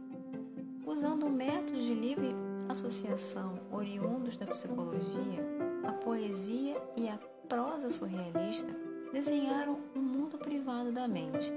Usando 0.87 1.29
métodos 1.29 1.83
de 1.83 1.93
livre 1.93 2.33
associação 2.67 3.59
oriundos 3.71 4.35
da 4.35 4.47
psicologia, 4.47 5.45
a 5.87 5.91
poesia 5.91 6.81
e 6.97 7.07
a 7.07 7.19
prosa 7.47 7.91
surrealista 7.91 8.75
desenharam 9.13 9.77
um 9.95 10.01
mundo 10.01 10.35
privado 10.39 10.91
da 10.91 11.07
mente, 11.07 11.53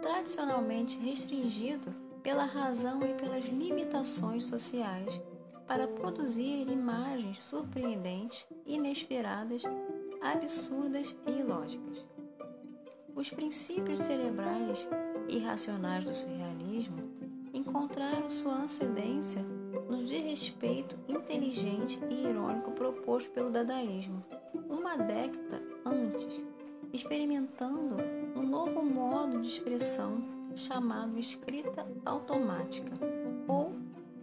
tradicionalmente 0.00 0.96
restringido 0.98 2.05
pela 2.26 2.44
razão 2.44 3.06
e 3.06 3.14
pelas 3.14 3.44
limitações 3.44 4.46
sociais, 4.46 5.22
para 5.64 5.86
produzir 5.86 6.68
imagens 6.68 7.40
surpreendentes, 7.40 8.44
inesperadas, 8.66 9.62
absurdas 10.20 11.14
e 11.24 11.38
ilógicas. 11.38 12.04
Os 13.14 13.30
princípios 13.30 14.00
cerebrais 14.00 14.88
e 15.28 15.38
racionais 15.38 16.04
do 16.04 16.12
surrealismo 16.12 16.96
encontraram 17.54 18.28
sua 18.28 18.64
ascendência 18.64 19.42
no 19.88 20.04
desrespeito 20.04 20.98
inteligente 21.06 22.00
e 22.10 22.26
irônico 22.26 22.72
proposto 22.72 23.30
pelo 23.30 23.50
dadaísmo, 23.50 24.24
uma 24.68 24.96
década 24.96 25.62
antes, 25.84 26.44
experimentando 26.92 27.98
um 28.34 28.42
novo 28.42 28.82
modo 28.82 29.40
de 29.40 29.46
expressão 29.46 30.35
chamado 30.56 31.18
escrita 31.18 31.86
automática 32.04 32.92
ou 33.46 33.76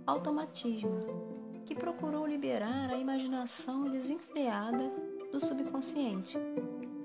automatismo, 0.05 1.61
que 1.65 1.75
procurou 1.75 2.27
liberar 2.27 2.89
a 2.89 2.97
imaginação 2.97 3.89
desenfreada 3.89 4.91
do 5.31 5.39
subconsciente, 5.39 6.37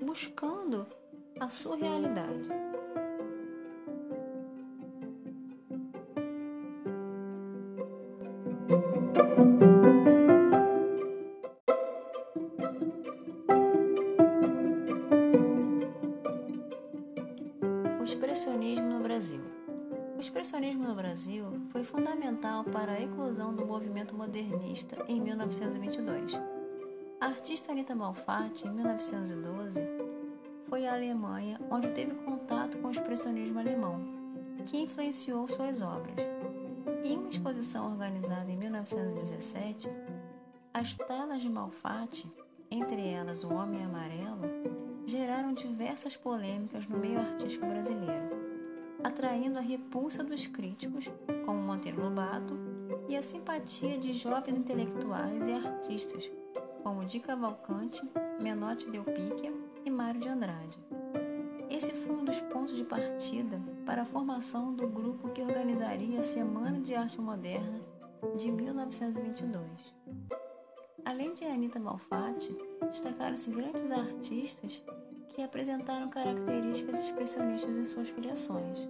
buscando 0.03 0.85
a 1.39 1.49
surrealidade. 1.49 2.58
Modernista 24.29 25.03
em 25.07 25.19
1922. 25.19 26.33
A 27.19 27.25
artista 27.25 27.71
Anita 27.71 27.95
Malfatti, 27.95 28.67
em 28.67 28.71
1912, 28.71 29.81
foi 30.69 30.85
à 30.85 30.93
Alemanha, 30.93 31.59
onde 31.71 31.89
teve 31.89 32.13
contato 32.13 32.77
com 32.77 32.89
o 32.89 32.91
expressionismo 32.91 33.57
alemão, 33.57 33.99
que 34.67 34.77
influenciou 34.77 35.47
suas 35.47 35.81
obras. 35.81 36.15
Em 37.03 37.17
uma 37.17 37.29
exposição 37.29 37.89
organizada 37.89 38.51
em 38.51 38.55
1917, 38.55 39.89
as 40.71 40.95
telas 40.95 41.41
de 41.41 41.49
Malfatti, 41.49 42.31
entre 42.69 43.07
elas 43.07 43.43
O 43.43 43.51
Homem 43.51 43.83
Amarelo, 43.83 44.43
geraram 45.07 45.53
diversas 45.53 46.15
polêmicas 46.15 46.87
no 46.87 46.99
meio 46.99 47.19
artístico 47.19 47.65
brasileiro, 47.65 48.29
atraindo 49.03 49.57
a 49.57 49.61
repulsa 49.61 50.23
dos 50.23 50.45
críticos, 50.45 51.09
como 51.47 51.59
Monteiro 51.59 52.03
Lobato, 52.03 52.68
e 53.09 53.17
a 53.17 53.23
simpatia 53.23 53.97
de 53.97 54.13
jovens 54.13 54.55
intelectuais 54.55 55.47
e 55.47 55.51
artistas, 55.51 56.31
como 56.83 57.03
Di 57.03 57.19
Cavalcante, 57.19 58.07
Menotti 58.39 58.87
Del 58.87 59.03
Picchia 59.03 59.51
e 59.83 59.89
Mário 59.89 60.21
de 60.21 60.29
Andrade. 60.29 60.77
Esse 61.67 61.91
foi 61.91 62.15
um 62.15 62.23
dos 62.23 62.39
pontos 62.41 62.75
de 62.75 62.83
partida 62.83 63.59
para 63.83 64.03
a 64.03 64.05
formação 64.05 64.75
do 64.75 64.87
grupo 64.87 65.29
que 65.29 65.41
organizaria 65.41 66.19
a 66.19 66.23
Semana 66.23 66.79
de 66.81 66.93
Arte 66.93 67.19
Moderna 67.19 67.81
de 68.37 68.51
1922. 68.51 69.65
Além 71.03 71.33
de 71.33 71.45
Anita 71.45 71.79
Malfatti, 71.79 72.55
destacaram-se 72.91 73.49
grandes 73.49 73.91
artistas 73.91 74.83
que 75.29 75.41
apresentaram 75.41 76.09
características 76.09 76.99
expressionistas 76.99 77.75
em 77.75 77.85
suas 77.85 78.11
criações. 78.11 78.87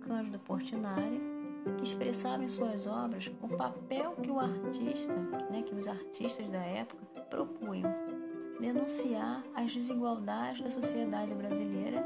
Cândido 0.00 0.40
Portinari, 0.40 1.35
que 1.78 1.84
expressava 1.84 2.44
em 2.44 2.48
suas 2.48 2.86
obras 2.86 3.30
o 3.40 3.48
papel 3.48 4.12
que 4.22 4.30
o 4.30 4.38
artista, 4.38 5.14
né, 5.50 5.62
que 5.62 5.74
os 5.74 5.86
artistas 5.86 6.48
da 6.48 6.62
época 6.62 7.04
propunham, 7.28 7.92
denunciar 8.60 9.42
as 9.54 9.72
desigualdades 9.72 10.62
da 10.62 10.70
sociedade 10.70 11.34
brasileira 11.34 12.04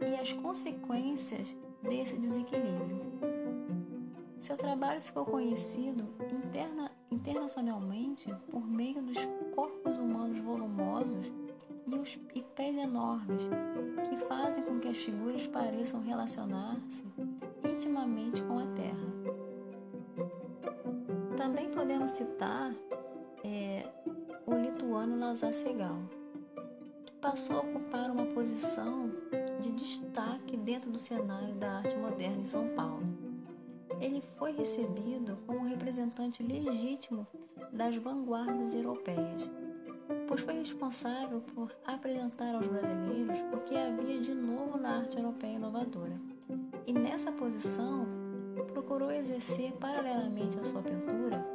e 0.00 0.14
as 0.14 0.32
consequências 0.32 1.54
desse 1.82 2.16
desequilíbrio. 2.16 3.02
Seu 4.40 4.56
trabalho 4.56 5.00
ficou 5.00 5.24
conhecido 5.24 6.08
interna, 6.32 6.90
internacionalmente 7.10 8.34
por 8.50 8.66
meio 8.66 9.00
dos 9.02 9.18
corpos 9.54 9.96
humanos 9.98 10.38
volumosos 10.40 11.30
e 11.86 11.96
os 11.96 12.18
e 12.34 12.42
pés 12.42 12.76
enormes 12.76 13.42
que 14.08 14.16
fazem 14.26 14.64
com 14.64 14.80
que 14.80 14.88
as 14.88 14.98
figuras 14.98 15.46
pareçam 15.46 16.02
relacionar-se 16.02 17.04
intimamente 17.82 18.40
com 18.42 18.58
a 18.60 18.66
terra. 18.76 19.12
Também 21.36 21.68
podemos 21.70 22.12
citar 22.12 22.72
é, 23.42 23.88
o 24.46 24.54
lituano 24.54 25.18
Lazar 25.18 25.52
Segal, 25.52 25.98
que 27.04 27.12
passou 27.14 27.56
a 27.56 27.60
ocupar 27.62 28.08
uma 28.08 28.26
posição 28.26 29.10
de 29.60 29.72
destaque 29.72 30.56
dentro 30.56 30.92
do 30.92 30.98
cenário 30.98 31.54
da 31.56 31.78
arte 31.78 31.96
moderna 31.96 32.42
em 32.42 32.46
São 32.46 32.68
Paulo. 32.68 33.02
Ele 34.00 34.22
foi 34.38 34.52
recebido 34.52 35.36
como 35.44 35.66
representante 35.66 36.40
legítimo 36.40 37.26
das 37.72 37.96
vanguardas 37.96 38.76
europeias 38.76 39.42
pois 40.28 40.40
foi 40.40 40.54
responsável 40.54 41.40
por 41.54 41.74
apresentar 41.86 42.54
aos 42.54 42.66
brasileiros 42.66 43.38
o 43.52 43.60
que 43.60 43.76
havia 43.76 44.20
de 44.20 44.34
novo 44.34 44.78
na 44.78 44.98
arte 44.98 45.18
europeia 45.18 45.56
inovadora. 45.56 46.31
E 46.86 46.92
nessa 46.92 47.32
posição, 47.32 48.06
procurou 48.72 49.10
exercer, 49.10 49.72
paralelamente 49.72 50.58
à 50.58 50.64
sua 50.64 50.82
pintura, 50.82 51.46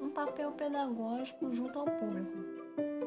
um 0.00 0.10
papel 0.10 0.52
pedagógico 0.52 1.52
junto 1.52 1.78
ao 1.78 1.86
público. 1.86 2.36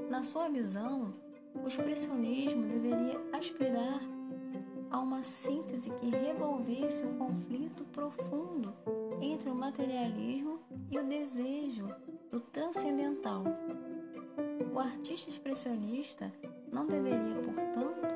Na 0.09 0.23
sua 0.23 0.49
visão, 0.49 1.13
o 1.55 1.67
expressionismo 1.67 2.67
deveria 2.67 3.19
aspirar 3.33 4.01
a 4.91 4.99
uma 4.99 5.23
síntese 5.23 5.89
que 5.91 6.09
revolvesse 6.09 7.05
o 7.05 7.17
conflito 7.17 7.83
profundo 7.85 8.73
entre 9.21 9.49
o 9.49 9.55
materialismo 9.55 10.59
e 10.89 10.97
o 10.97 11.03
desejo 11.03 11.87
do 12.31 12.39
transcendental 12.39 13.43
o 14.73 14.79
artista 14.79 15.29
expressionista 15.29 16.31
não 16.71 16.85
deveria, 16.85 17.35
portanto, 17.41 18.15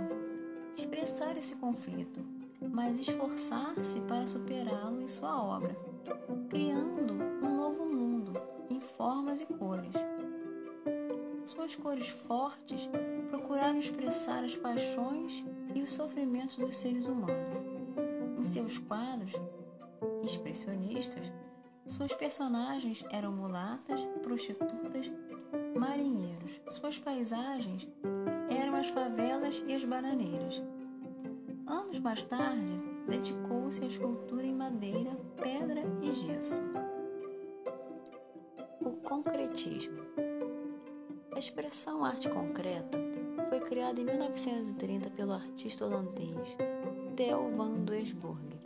expressar 0.78 1.36
esse 1.38 1.56
conflito, 1.56 2.24
mas 2.74 3.00
esforçar-se 3.00 4.02
para 4.02 4.28
superá-lo 4.28 5.02
em 5.02 5.08
sua 5.08 5.42
obra, 5.42 5.78
criando 6.50 7.14
um 7.14 7.56
novo 7.56 7.86
mundo 7.86 8.34
em 8.70 8.82
forma 8.82 9.14
formas 9.34 9.42
e 9.42 9.46
cores. 9.46 9.94
Suas 11.46 11.76
cores 11.76 12.08
fortes 12.08 12.90
procuraram 13.30 13.80
expressar 13.80 14.44
as 14.44 14.56
paixões 14.56 15.44
e 15.74 15.82
os 15.82 15.92
sofrimentos 15.92 16.58
dos 16.58 16.76
seres 16.76 17.08
humanos. 17.08 17.38
Em 18.40 18.44
seus 18.44 18.78
quadros 18.78 19.32
expressionistas, 20.24 21.32
suas 21.88 22.14
personagens 22.14 23.04
eram 23.12 23.32
mulatas, 23.32 24.00
prostitutas, 24.22 25.12
marinheiros. 25.76 26.52
Suas 26.70 26.98
paisagens 27.00 27.88
eram 28.50 28.76
as 28.76 28.88
favelas 28.88 29.64
e 29.68 29.74
as 29.74 29.84
bananeiras. 29.84 30.62
Anos 31.66 32.00
mais 32.00 32.22
tarde, 32.24 32.80
dedicou-se 33.08 33.84
à 33.84 33.88
escultura 33.88 34.44
em 34.46 34.54
madeira, 34.54 35.12
pedra 35.42 35.82
e 36.02 36.12
gesso. 36.12 36.62
O 38.82 38.92
concretismo. 38.98 40.02
A 41.34 41.40
expressão 41.40 42.04
arte 42.04 42.30
concreta 42.30 42.98
foi 43.50 43.62
criada 43.62 44.00
em 44.00 44.04
1930 44.04 45.10
pelo 45.12 45.34
artista 45.34 45.86
holandês 45.86 46.58
Theo 47.16 47.56
van 47.56 47.84
Doesburg. 47.86 48.60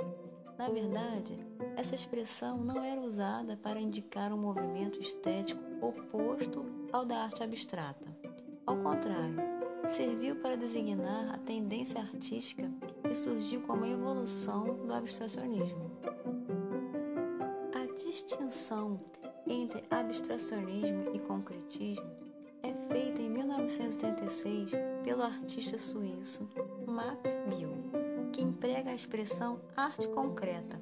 Na 0.57 0.69
verdade, 0.69 1.37
essa 1.75 1.93
expressão 1.93 2.57
não 2.57 2.83
era 2.83 2.99
usada 2.99 3.55
para 3.57 3.79
indicar 3.79 4.33
um 4.33 4.37
movimento 4.37 4.99
estético 4.99 5.61
oposto 5.79 6.65
ao 6.91 7.05
da 7.05 7.23
arte 7.23 7.43
abstrata. 7.43 8.07
Ao 8.65 8.75
contrário, 8.75 9.37
serviu 9.87 10.35
para 10.37 10.57
designar 10.57 11.33
a 11.33 11.37
tendência 11.37 12.01
artística 12.01 12.69
que 13.07 13.15
surgiu 13.15 13.61
como 13.61 13.85
evolução 13.85 14.75
do 14.85 14.93
abstracionismo. 14.93 15.91
A 17.73 17.93
distinção 17.93 18.99
entre 19.45 19.83
abstracionismo 19.89 21.15
e 21.15 21.19
concretismo 21.19 22.09
é 22.61 22.73
feita 22.91 23.21
em 23.21 23.29
1936 23.29 24.71
pelo 25.03 25.23
artista 25.23 25.77
suíço 25.77 26.49
Max 26.85 27.37
Bill, 27.47 27.71
que 28.33 28.41
emprega 28.41 28.89
a 28.89 28.95
expressão 28.95 29.61
arte 29.75 30.07
concreta 30.09 30.81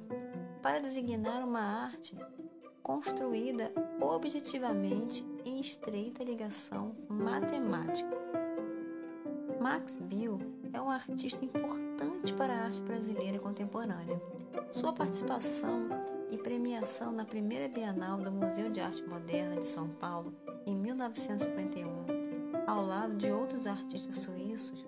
para 0.62 0.80
designar 0.80 1.46
uma 1.46 1.60
arte 1.60 2.16
construída 2.82 3.72
objetivamente 4.00 5.24
em 5.44 5.60
estreita 5.60 6.24
ligação 6.24 6.94
matemática 7.08 8.16
Max 9.60 9.96
Bill 9.96 10.38
é 10.72 10.80
um 10.80 10.90
artista 10.90 11.44
importante 11.44 12.32
para 12.32 12.52
a 12.52 12.64
arte 12.64 12.80
brasileira 12.80 13.38
contemporânea. 13.38 14.20
Sua 14.72 14.92
participação 14.92 15.88
e 16.30 16.38
premiação 16.38 17.12
na 17.12 17.24
primeira 17.24 17.68
Bienal 17.68 18.18
do 18.18 18.30
Museu 18.32 18.70
de 18.70 18.80
Arte 18.80 19.02
Moderna 19.02 19.56
de 19.60 19.66
São 19.66 19.88
Paulo, 19.88 20.34
em 20.66 20.74
1951, 20.74 21.88
ao 22.66 22.84
lado 22.84 23.16
de 23.16 23.30
outros 23.30 23.66
artistas 23.66 24.16
suíços, 24.16 24.84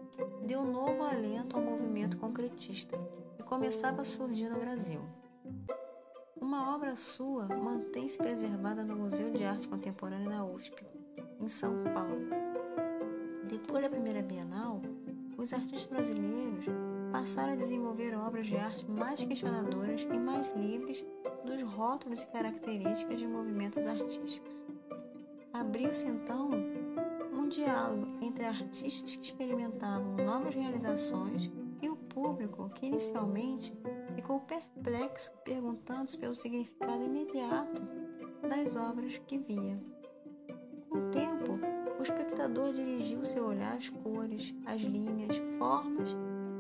deu 0.47 0.65
novo 0.65 1.03
alento 1.03 1.57
ao 1.57 1.63
movimento 1.63 2.17
concretista 2.17 2.99
que 3.37 3.43
começava 3.43 4.03
a 4.03 4.05
surgir 4.05 4.49
no 4.49 4.59
Brasil. 4.59 5.01
Uma 6.41 6.75
obra 6.75 6.97
sua 6.97 7.47
mantém-se 7.47 8.17
preservada 8.17 8.83
no 8.83 8.97
Museu 8.97 9.31
de 9.31 9.45
Arte 9.45 9.69
Contemporânea 9.69 10.29
na 10.29 10.45
USP, 10.45 10.85
em 11.41 11.49
São 11.49 11.85
Paulo. 11.85 12.49
Depois 13.49 13.83
da 13.83 13.89
primeira 13.89 14.23
Bienal, 14.23 14.81
os 15.39 15.53
artistas 15.53 15.87
brasileiros 15.87 16.67
passaram 17.13 17.53
a 17.53 17.57
desenvolver 17.57 18.15
obras 18.15 18.47
de 18.47 18.57
arte 18.57 18.85
mais 18.91 19.25
questionadoras 19.25 20.03
e 20.03 20.19
mais 20.19 20.47
livres 20.57 21.07
dos 21.45 21.63
rótulos 21.63 22.23
e 22.23 22.27
características 22.27 23.19
de 23.19 23.27
movimentos 23.27 23.87
artísticos. 23.87 24.43
Abriu-se 25.53 26.07
então 26.07 26.51
um 27.33 27.49
diálogo 27.49 28.19
entre 28.21 28.45
artistas 28.45 29.15
que 29.15 29.23
experimentavam 29.23 30.17
novas 30.17 30.55
realizações 30.55 31.51
e 31.81 31.89
o 31.89 31.97
público 31.97 32.69
que 32.71 32.87
inicialmente 32.87 33.73
ficou 34.17 34.41
perplexo 34.41 35.31
perguntando-se 35.45 36.19
pelo 36.19 36.35
significado 36.35 37.05
imediato 37.05 37.81
das 38.43 38.75
obras 38.75 39.19
que 39.27 39.39
via. 39.39 39.81
O 40.91 41.11
tempo, 41.13 41.28
espectador 42.39 42.73
dirigiu 42.73 43.25
seu 43.25 43.47
olhar 43.47 43.77
às 43.77 43.89
cores, 43.89 44.55
às 44.65 44.81
linhas, 44.81 45.37
formas, 45.59 46.17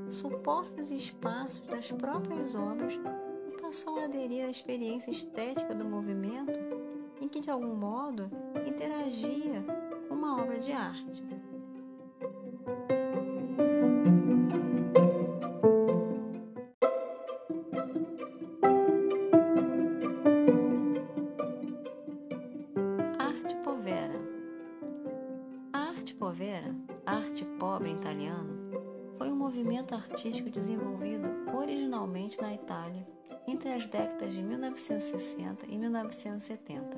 suportes 0.09 0.91
e 0.91 0.97
espaços 0.97 1.61
das 1.69 1.93
próprias 1.93 2.57
obras 2.57 2.99
e 3.47 3.61
passou 3.61 4.01
a 4.01 4.05
aderir 4.05 4.45
à 4.45 4.51
experiência 4.51 5.12
estética 5.12 5.73
do 5.77 5.85
movimento 5.85 6.59
em 7.21 7.29
que, 7.29 7.41
de 7.41 7.49
algum 7.49 7.77
modo, 7.77 8.29
interagia 8.67 9.64
com 10.09 10.17
uma 10.17 10.43
obra 10.43 10.59
de 10.59 10.73
arte. 10.73 11.23
1960 34.79 35.67
e 35.67 35.77
1970. 35.77 36.97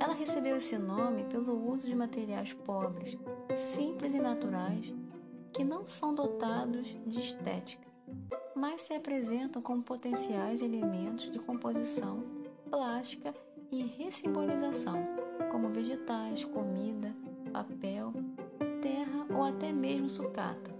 Ela 0.00 0.14
recebeu 0.14 0.56
esse 0.56 0.78
nome 0.78 1.24
pelo 1.24 1.70
uso 1.70 1.86
de 1.86 1.94
materiais 1.94 2.52
pobres, 2.54 3.16
simples 3.54 4.14
e 4.14 4.18
naturais, 4.18 4.94
que 5.52 5.62
não 5.62 5.86
são 5.86 6.14
dotados 6.14 6.96
de 7.06 7.18
estética, 7.18 7.86
mas 8.54 8.82
se 8.82 8.94
apresentam 8.94 9.60
como 9.60 9.82
potenciais 9.82 10.62
elementos 10.62 11.30
de 11.30 11.38
composição, 11.38 12.24
plástica 12.70 13.34
e 13.70 13.82
ressimbolização, 13.82 15.06
como 15.50 15.68
vegetais, 15.68 16.44
comida, 16.44 17.14
papel, 17.52 18.12
terra 18.80 19.26
ou 19.30 19.44
até 19.44 19.72
mesmo 19.72 20.08
sucata, 20.08 20.74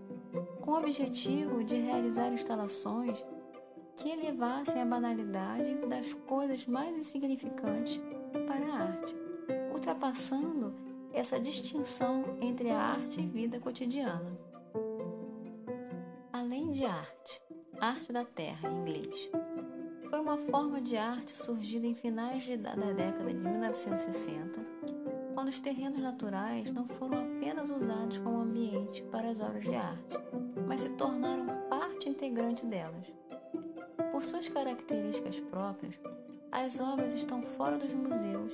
com 0.60 0.72
o 0.72 0.78
objetivo 0.78 1.62
de 1.62 1.74
realizar 1.76 2.32
instalações 2.32 3.22
que 3.96 4.10
elevassem 4.10 4.80
a 4.80 4.86
banalidade 4.86 5.74
das 5.86 6.12
coisas 6.12 6.66
mais 6.66 6.96
insignificantes 6.96 8.00
para 8.46 8.66
a 8.66 8.82
arte, 8.88 9.16
ultrapassando 9.72 10.74
essa 11.12 11.40
distinção 11.40 12.36
entre 12.40 12.70
a 12.70 12.78
arte 12.78 13.20
e 13.20 13.26
vida 13.26 13.58
cotidiana. 13.58 14.38
Além 16.32 16.70
de 16.72 16.84
arte, 16.84 17.42
arte 17.80 18.12
da 18.12 18.24
terra 18.24 18.68
em 18.68 18.76
inglês, 18.80 19.30
foi 20.10 20.20
uma 20.20 20.36
forma 20.36 20.80
de 20.80 20.96
arte 20.96 21.32
surgida 21.32 21.86
em 21.86 21.94
finais 21.94 22.46
da 22.58 22.74
década 22.74 23.32
de 23.32 23.38
1960 23.38 24.76
quando 25.36 25.48
os 25.50 25.60
terrenos 25.60 25.98
naturais 25.98 26.72
não 26.72 26.88
foram 26.88 27.18
apenas 27.18 27.68
usados 27.68 28.16
como 28.18 28.40
ambiente 28.40 29.02
para 29.12 29.28
as 29.28 29.38
obras 29.38 29.62
de 29.62 29.74
arte, 29.74 30.16
mas 30.66 30.80
se 30.80 30.88
tornaram 30.96 31.46
parte 31.68 32.08
integrante 32.08 32.64
delas. 32.64 33.06
Por 34.16 34.24
suas 34.24 34.48
características 34.48 35.38
próprias, 35.40 35.94
as 36.50 36.80
obras 36.80 37.12
estão 37.12 37.42
fora 37.42 37.76
dos 37.76 37.92
museus 37.92 38.50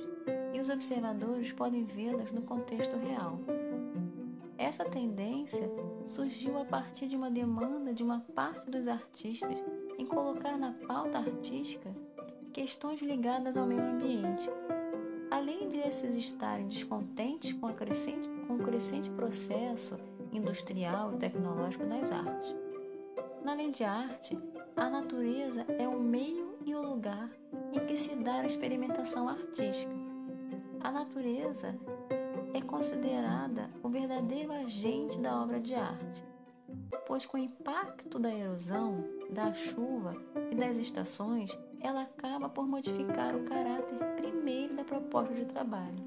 e 0.53 0.59
os 0.59 0.67
observadores 0.67 1.53
podem 1.53 1.85
vê-las 1.85 2.33
no 2.33 2.41
contexto 2.41 2.97
real. 2.97 3.39
Essa 4.57 4.83
tendência 4.83 5.71
surgiu 6.05 6.59
a 6.59 6.65
partir 6.65 7.07
de 7.07 7.15
uma 7.15 7.31
demanda 7.31 7.93
de 7.93 8.03
uma 8.03 8.19
parte 8.35 8.69
dos 8.69 8.89
artistas 8.89 9.57
em 9.97 10.05
colocar 10.05 10.57
na 10.57 10.73
pauta 10.85 11.19
artística 11.19 11.95
questões 12.51 13.01
ligadas 13.01 13.55
ao 13.55 13.65
meio 13.65 13.83
ambiente 13.83 14.49
além 15.31 15.69
de 15.69 15.77
esses 15.77 16.13
estarem 16.13 16.67
descontentes 16.67 17.53
com, 17.53 17.73
crescente, 17.73 18.27
com 18.45 18.55
o 18.55 18.63
crescente 18.63 19.09
processo 19.11 19.97
industrial 20.29 21.13
e 21.13 21.19
tecnológico 21.19 21.85
das 21.85 22.11
artes. 22.11 22.53
Na 23.45 23.53
lei 23.53 23.71
de 23.71 23.83
arte, 23.83 24.37
a 24.75 24.89
natureza 24.89 25.65
é 25.77 25.87
o 25.87 25.99
meio 25.99 26.57
e 26.65 26.73
o 26.73 26.81
lugar 26.81 27.29
em 27.71 27.85
que 27.85 27.95
se 27.95 28.15
dá 28.15 28.41
a 28.41 28.45
experimentação 28.47 29.29
artística. 29.29 29.93
A 30.79 30.91
natureza 30.91 31.77
é 32.53 32.61
considerada 32.61 33.69
o 33.81 33.89
verdadeiro 33.89 34.51
agente 34.51 35.17
da 35.19 35.41
obra 35.41 35.59
de 35.59 35.75
arte, 35.75 36.23
pois 37.05 37.25
com 37.25 37.37
o 37.37 37.39
impacto 37.39 38.17
da 38.17 38.33
erosão, 38.33 39.03
da 39.29 39.53
chuva 39.53 40.15
e 40.51 40.55
das 40.55 40.77
estações, 40.77 41.57
ela 41.79 42.01
acaba 42.01 42.49
por 42.49 42.67
modificar 42.67 43.35
o 43.35 43.43
caráter 43.43 43.97
primeiro 44.15 44.75
da 44.75 44.83
proposta 44.83 45.33
de 45.33 45.45
trabalho. 45.45 46.03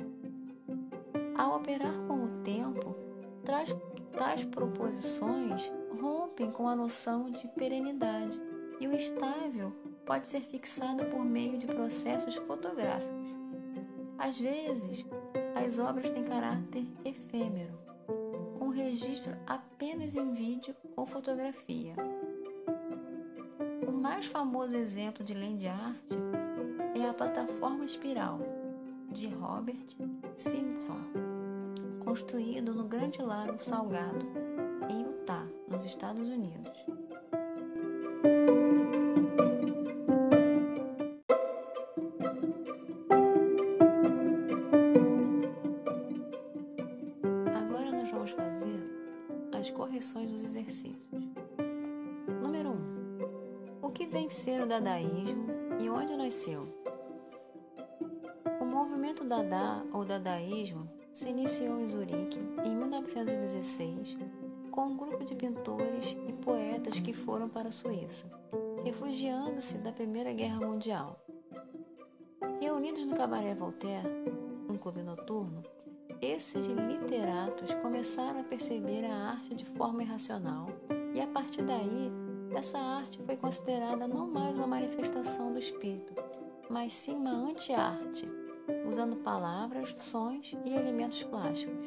Ao 1.36 1.56
operar 1.56 1.96
com 2.06 2.24
o 2.24 2.42
tempo, 2.42 2.96
tais, 3.44 4.44
proposições 4.44 5.72
rompem 6.00 6.50
com 6.50 6.68
a 6.68 6.76
noção 6.76 7.30
de 7.30 7.46
perenidade 7.48 8.40
e 8.80 8.86
o 8.86 8.94
estável 8.94 9.72
pode 10.04 10.28
ser 10.28 10.40
fixado 10.40 11.04
por 11.06 11.24
meio 11.24 11.58
de 11.58 11.66
processos 11.66 12.34
fotográficos. 12.36 13.26
Às 14.18 14.38
vezes, 14.38 15.04
as 15.54 15.78
obras 15.78 16.10
têm 16.10 16.24
caráter 16.24 16.86
efêmero, 17.04 17.78
com 18.58 18.68
registro 18.68 19.36
apenas 19.46 20.14
em 20.14 20.32
vídeo 20.32 20.74
ou 20.94 21.06
fotografia. 21.06 21.94
O 23.86 23.92
mais 23.92 24.26
famoso 24.26 24.76
exemplo 24.76 25.24
de 25.24 25.34
land 25.34 25.66
art 25.66 26.12
é 26.94 27.08
a 27.08 27.14
plataforma 27.14 27.84
espiral 27.84 28.40
de 29.10 29.28
Robert 29.28 29.86
Simpson, 30.36 31.00
construído 32.04 32.74
no 32.74 32.84
Grande 32.84 33.20
Lago 33.20 33.62
Salgado, 33.62 34.26
em 34.88 35.02
Utah, 35.02 35.46
nos 35.68 35.84
Estados 35.84 36.28
Unidos. 36.28 36.95
Dadaísmo 54.86 55.46
e 55.80 55.90
onde 55.90 56.16
nasceu? 56.16 56.64
O 58.60 58.64
movimento 58.64 59.24
Dada 59.24 59.84
ou 59.92 60.04
dadaísmo 60.04 60.88
se 61.12 61.28
iniciou 61.28 61.80
em 61.80 61.88
Zurique 61.88 62.38
em 62.64 62.76
1916 62.76 64.16
com 64.70 64.82
um 64.82 64.96
grupo 64.96 65.24
de 65.24 65.34
pintores 65.34 66.16
e 66.28 66.32
poetas 66.32 67.00
que 67.00 67.12
foram 67.12 67.48
para 67.48 67.68
a 67.68 67.72
Suíça, 67.72 68.26
refugiando-se 68.84 69.78
da 69.78 69.90
Primeira 69.90 70.32
Guerra 70.32 70.60
Mundial. 70.60 71.20
Reunidos 72.60 73.04
no 73.06 73.16
Cabaré 73.16 73.56
Voltaire, 73.56 74.08
um 74.68 74.76
clube 74.76 75.02
noturno, 75.02 75.64
esses 76.22 76.64
literatos 76.64 77.74
começaram 77.82 78.40
a 78.40 78.44
perceber 78.44 79.04
a 79.04 79.30
arte 79.30 79.52
de 79.52 79.64
forma 79.64 80.04
irracional 80.04 80.68
e 81.12 81.20
a 81.20 81.26
partir 81.26 81.62
daí 81.62 82.25
essa 82.54 82.78
arte 82.78 83.22
foi 83.22 83.36
considerada 83.36 84.06
não 84.06 84.26
mais 84.26 84.56
uma 84.56 84.66
manifestação 84.66 85.52
do 85.52 85.58
espírito, 85.58 86.14
mas 86.68 86.94
sim 86.94 87.14
uma 87.14 87.30
anti-arte, 87.30 88.28
usando 88.90 89.16
palavras, 89.16 89.94
sons 89.98 90.56
e 90.64 90.74
elementos 90.74 91.22
plásticos. 91.22 91.86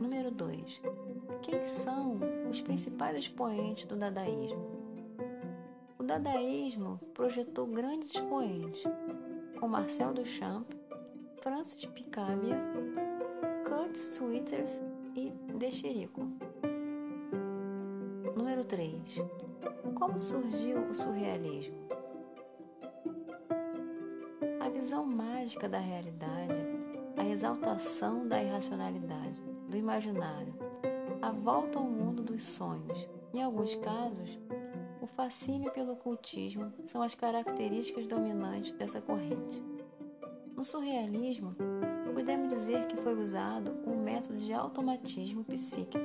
Número 0.00 0.30
2. 0.30 0.82
Quem 1.42 1.64
são 1.64 2.18
os 2.50 2.60
principais 2.60 3.16
expoentes 3.18 3.86
do 3.86 3.96
dadaísmo? 3.96 4.78
O 5.98 6.02
dadaísmo 6.02 6.98
projetou 7.14 7.66
grandes 7.66 8.10
expoentes, 8.10 8.82
como 9.58 9.72
Marcel 9.72 10.12
Duchamp, 10.12 10.66
Francis 11.42 11.84
Picabia, 11.86 12.56
Kurt 13.68 13.96
Schwitters 13.96 14.80
e 15.14 15.30
De 15.56 15.70
Chirico. 15.70 16.20
Número 16.20 16.37
3. 18.68 19.24
Como 19.94 20.18
surgiu 20.18 20.82
o 20.90 20.94
surrealismo? 20.94 21.74
A 24.60 24.68
visão 24.68 25.06
mágica 25.06 25.66
da 25.66 25.78
realidade, 25.78 26.52
a 27.16 27.26
exaltação 27.26 28.28
da 28.28 28.42
irracionalidade, 28.42 29.40
do 29.70 29.74
imaginário, 29.74 30.54
a 31.22 31.32
volta 31.32 31.78
ao 31.78 31.84
mundo 31.86 32.22
dos 32.22 32.42
sonhos. 32.42 33.08
Em 33.32 33.42
alguns 33.42 33.74
casos, 33.76 34.38
o 35.00 35.06
fascínio 35.06 35.72
pelo 35.72 35.94
ocultismo 35.94 36.70
são 36.86 37.00
as 37.00 37.14
características 37.14 38.06
dominantes 38.06 38.72
dessa 38.72 39.00
corrente. 39.00 39.64
No 40.54 40.62
surrealismo, 40.62 41.56
podemos 42.12 42.48
dizer 42.48 42.86
que 42.86 42.96
foi 42.98 43.18
usado 43.18 43.78
um 43.86 43.96
método 44.02 44.38
de 44.38 44.52
automatismo 44.52 45.42
psíquico 45.44 46.04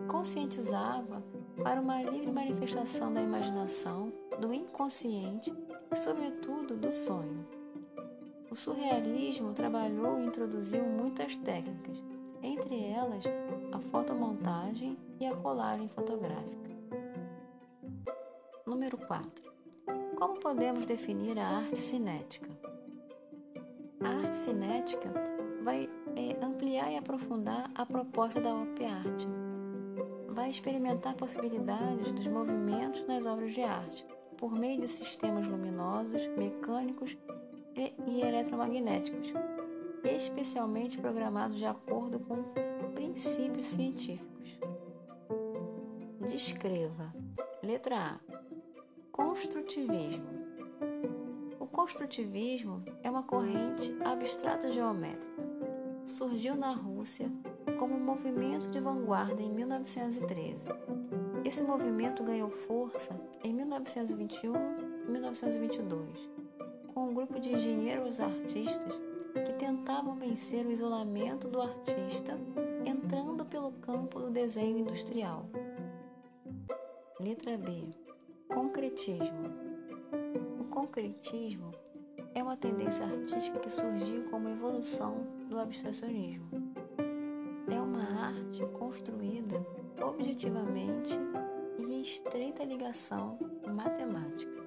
que 0.00 0.06
conscientizava 0.08 1.22
para 1.62 1.80
uma 1.80 2.02
livre 2.02 2.30
manifestação 2.30 3.12
da 3.12 3.20
imaginação, 3.20 4.12
do 4.40 4.52
inconsciente 4.52 5.52
e, 5.90 5.96
sobretudo, 5.96 6.76
do 6.76 6.92
sonho. 6.92 7.46
O 8.50 8.54
surrealismo 8.54 9.52
trabalhou 9.52 10.18
e 10.18 10.26
introduziu 10.26 10.84
muitas 10.84 11.36
técnicas, 11.36 12.02
entre 12.42 12.82
elas 12.84 13.24
a 13.72 13.78
fotomontagem 13.78 14.96
e 15.20 15.26
a 15.26 15.34
colagem 15.34 15.88
fotográfica. 15.88 16.68
Número 18.64 18.96
4. 18.96 19.52
Como 20.16 20.40
podemos 20.40 20.86
definir 20.86 21.38
a 21.38 21.46
arte 21.46 21.76
cinética? 21.76 22.48
A 24.00 24.08
arte 24.08 24.36
cinética 24.36 25.12
vai 25.62 25.88
é, 26.16 26.44
ampliar 26.44 26.90
e 26.90 26.96
aprofundar 26.96 27.70
a 27.74 27.84
proposta 27.84 28.40
da 28.40 28.54
op 28.54 28.84
arte. 28.84 29.47
Vai 30.38 30.50
experimentar 30.50 31.16
possibilidades 31.16 32.12
dos 32.12 32.28
movimentos 32.28 33.04
nas 33.08 33.26
obras 33.26 33.52
de 33.52 33.60
arte, 33.60 34.06
por 34.36 34.52
meio 34.52 34.80
de 34.80 34.86
sistemas 34.86 35.48
luminosos, 35.48 36.28
mecânicos 36.36 37.18
e 37.74 38.20
eletromagnéticos, 38.20 39.32
especialmente 40.04 40.96
programados 40.96 41.58
de 41.58 41.64
acordo 41.64 42.20
com 42.20 42.44
princípios 42.94 43.66
científicos. 43.66 44.60
Descreva. 46.28 47.12
Letra 47.60 47.96
A. 47.96 48.20
Construtivismo. 49.10 50.38
O 51.58 51.66
construtivismo 51.66 52.84
é 53.02 53.10
uma 53.10 53.24
corrente 53.24 53.92
abstrata 54.04 54.70
geométrica. 54.70 55.42
Surgiu 56.06 56.54
na 56.54 56.70
Rússia 56.70 57.28
como 57.78 57.94
um 57.94 58.00
movimento 58.00 58.68
de 58.70 58.80
vanguarda 58.80 59.40
em 59.40 59.50
1913. 59.50 60.66
Esse 61.44 61.62
movimento 61.62 62.24
ganhou 62.24 62.50
força 62.50 63.18
em 63.42 63.54
1921 63.54 64.52
e 65.06 65.10
1922, 65.10 66.30
com 66.92 67.08
um 67.08 67.14
grupo 67.14 67.38
de 67.38 67.54
engenheiros 67.54 68.20
artistas 68.20 68.92
que 69.32 69.52
tentavam 69.54 70.16
vencer 70.16 70.66
o 70.66 70.72
isolamento 70.72 71.48
do 71.48 71.62
artista 71.62 72.38
entrando 72.84 73.44
pelo 73.44 73.72
campo 73.72 74.18
do 74.18 74.30
desenho 74.30 74.78
industrial. 74.78 75.48
Letra 77.20 77.56
B. 77.56 77.94
Concretismo. 78.48 79.68
O 80.58 80.64
concretismo 80.64 81.72
é 82.34 82.42
uma 82.42 82.56
tendência 82.56 83.04
artística 83.04 83.58
que 83.60 83.70
surgiu 83.70 84.24
como 84.30 84.48
evolução 84.48 85.26
do 85.48 85.58
abstracionismo. 85.58 86.67
É 87.70 87.80
uma 87.80 88.02
arte 88.26 88.64
construída 88.78 89.64
objetivamente 90.00 91.18
e 91.78 91.82
em 91.82 92.02
estreita 92.02 92.64
ligação 92.64 93.38
matemática. 93.66 94.58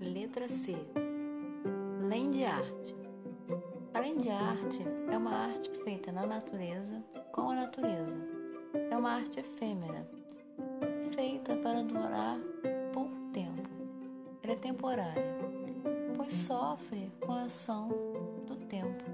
Letra 0.00 0.48
C. 0.48 1.03
Land 2.04 2.44
art. 2.44 2.94
A 3.94 3.98
land 3.98 4.28
art 4.28 4.74
é 5.10 5.16
uma 5.16 5.34
arte 5.46 5.70
feita 5.84 6.12
na 6.12 6.26
natureza 6.26 7.02
com 7.32 7.48
a 7.48 7.54
natureza. 7.54 8.18
É 8.90 8.94
uma 8.94 9.12
arte 9.12 9.40
efêmera, 9.40 10.06
feita 11.14 11.56
para 11.56 11.82
durar 11.82 12.38
pouco 12.92 13.16
tempo. 13.32 13.70
Ela 14.42 14.52
é 14.52 14.56
temporária, 14.56 15.38
pois 16.14 16.34
sofre 16.34 17.10
com 17.24 17.32
a 17.32 17.44
ação 17.44 17.88
do 18.46 18.56
tempo. 18.66 19.13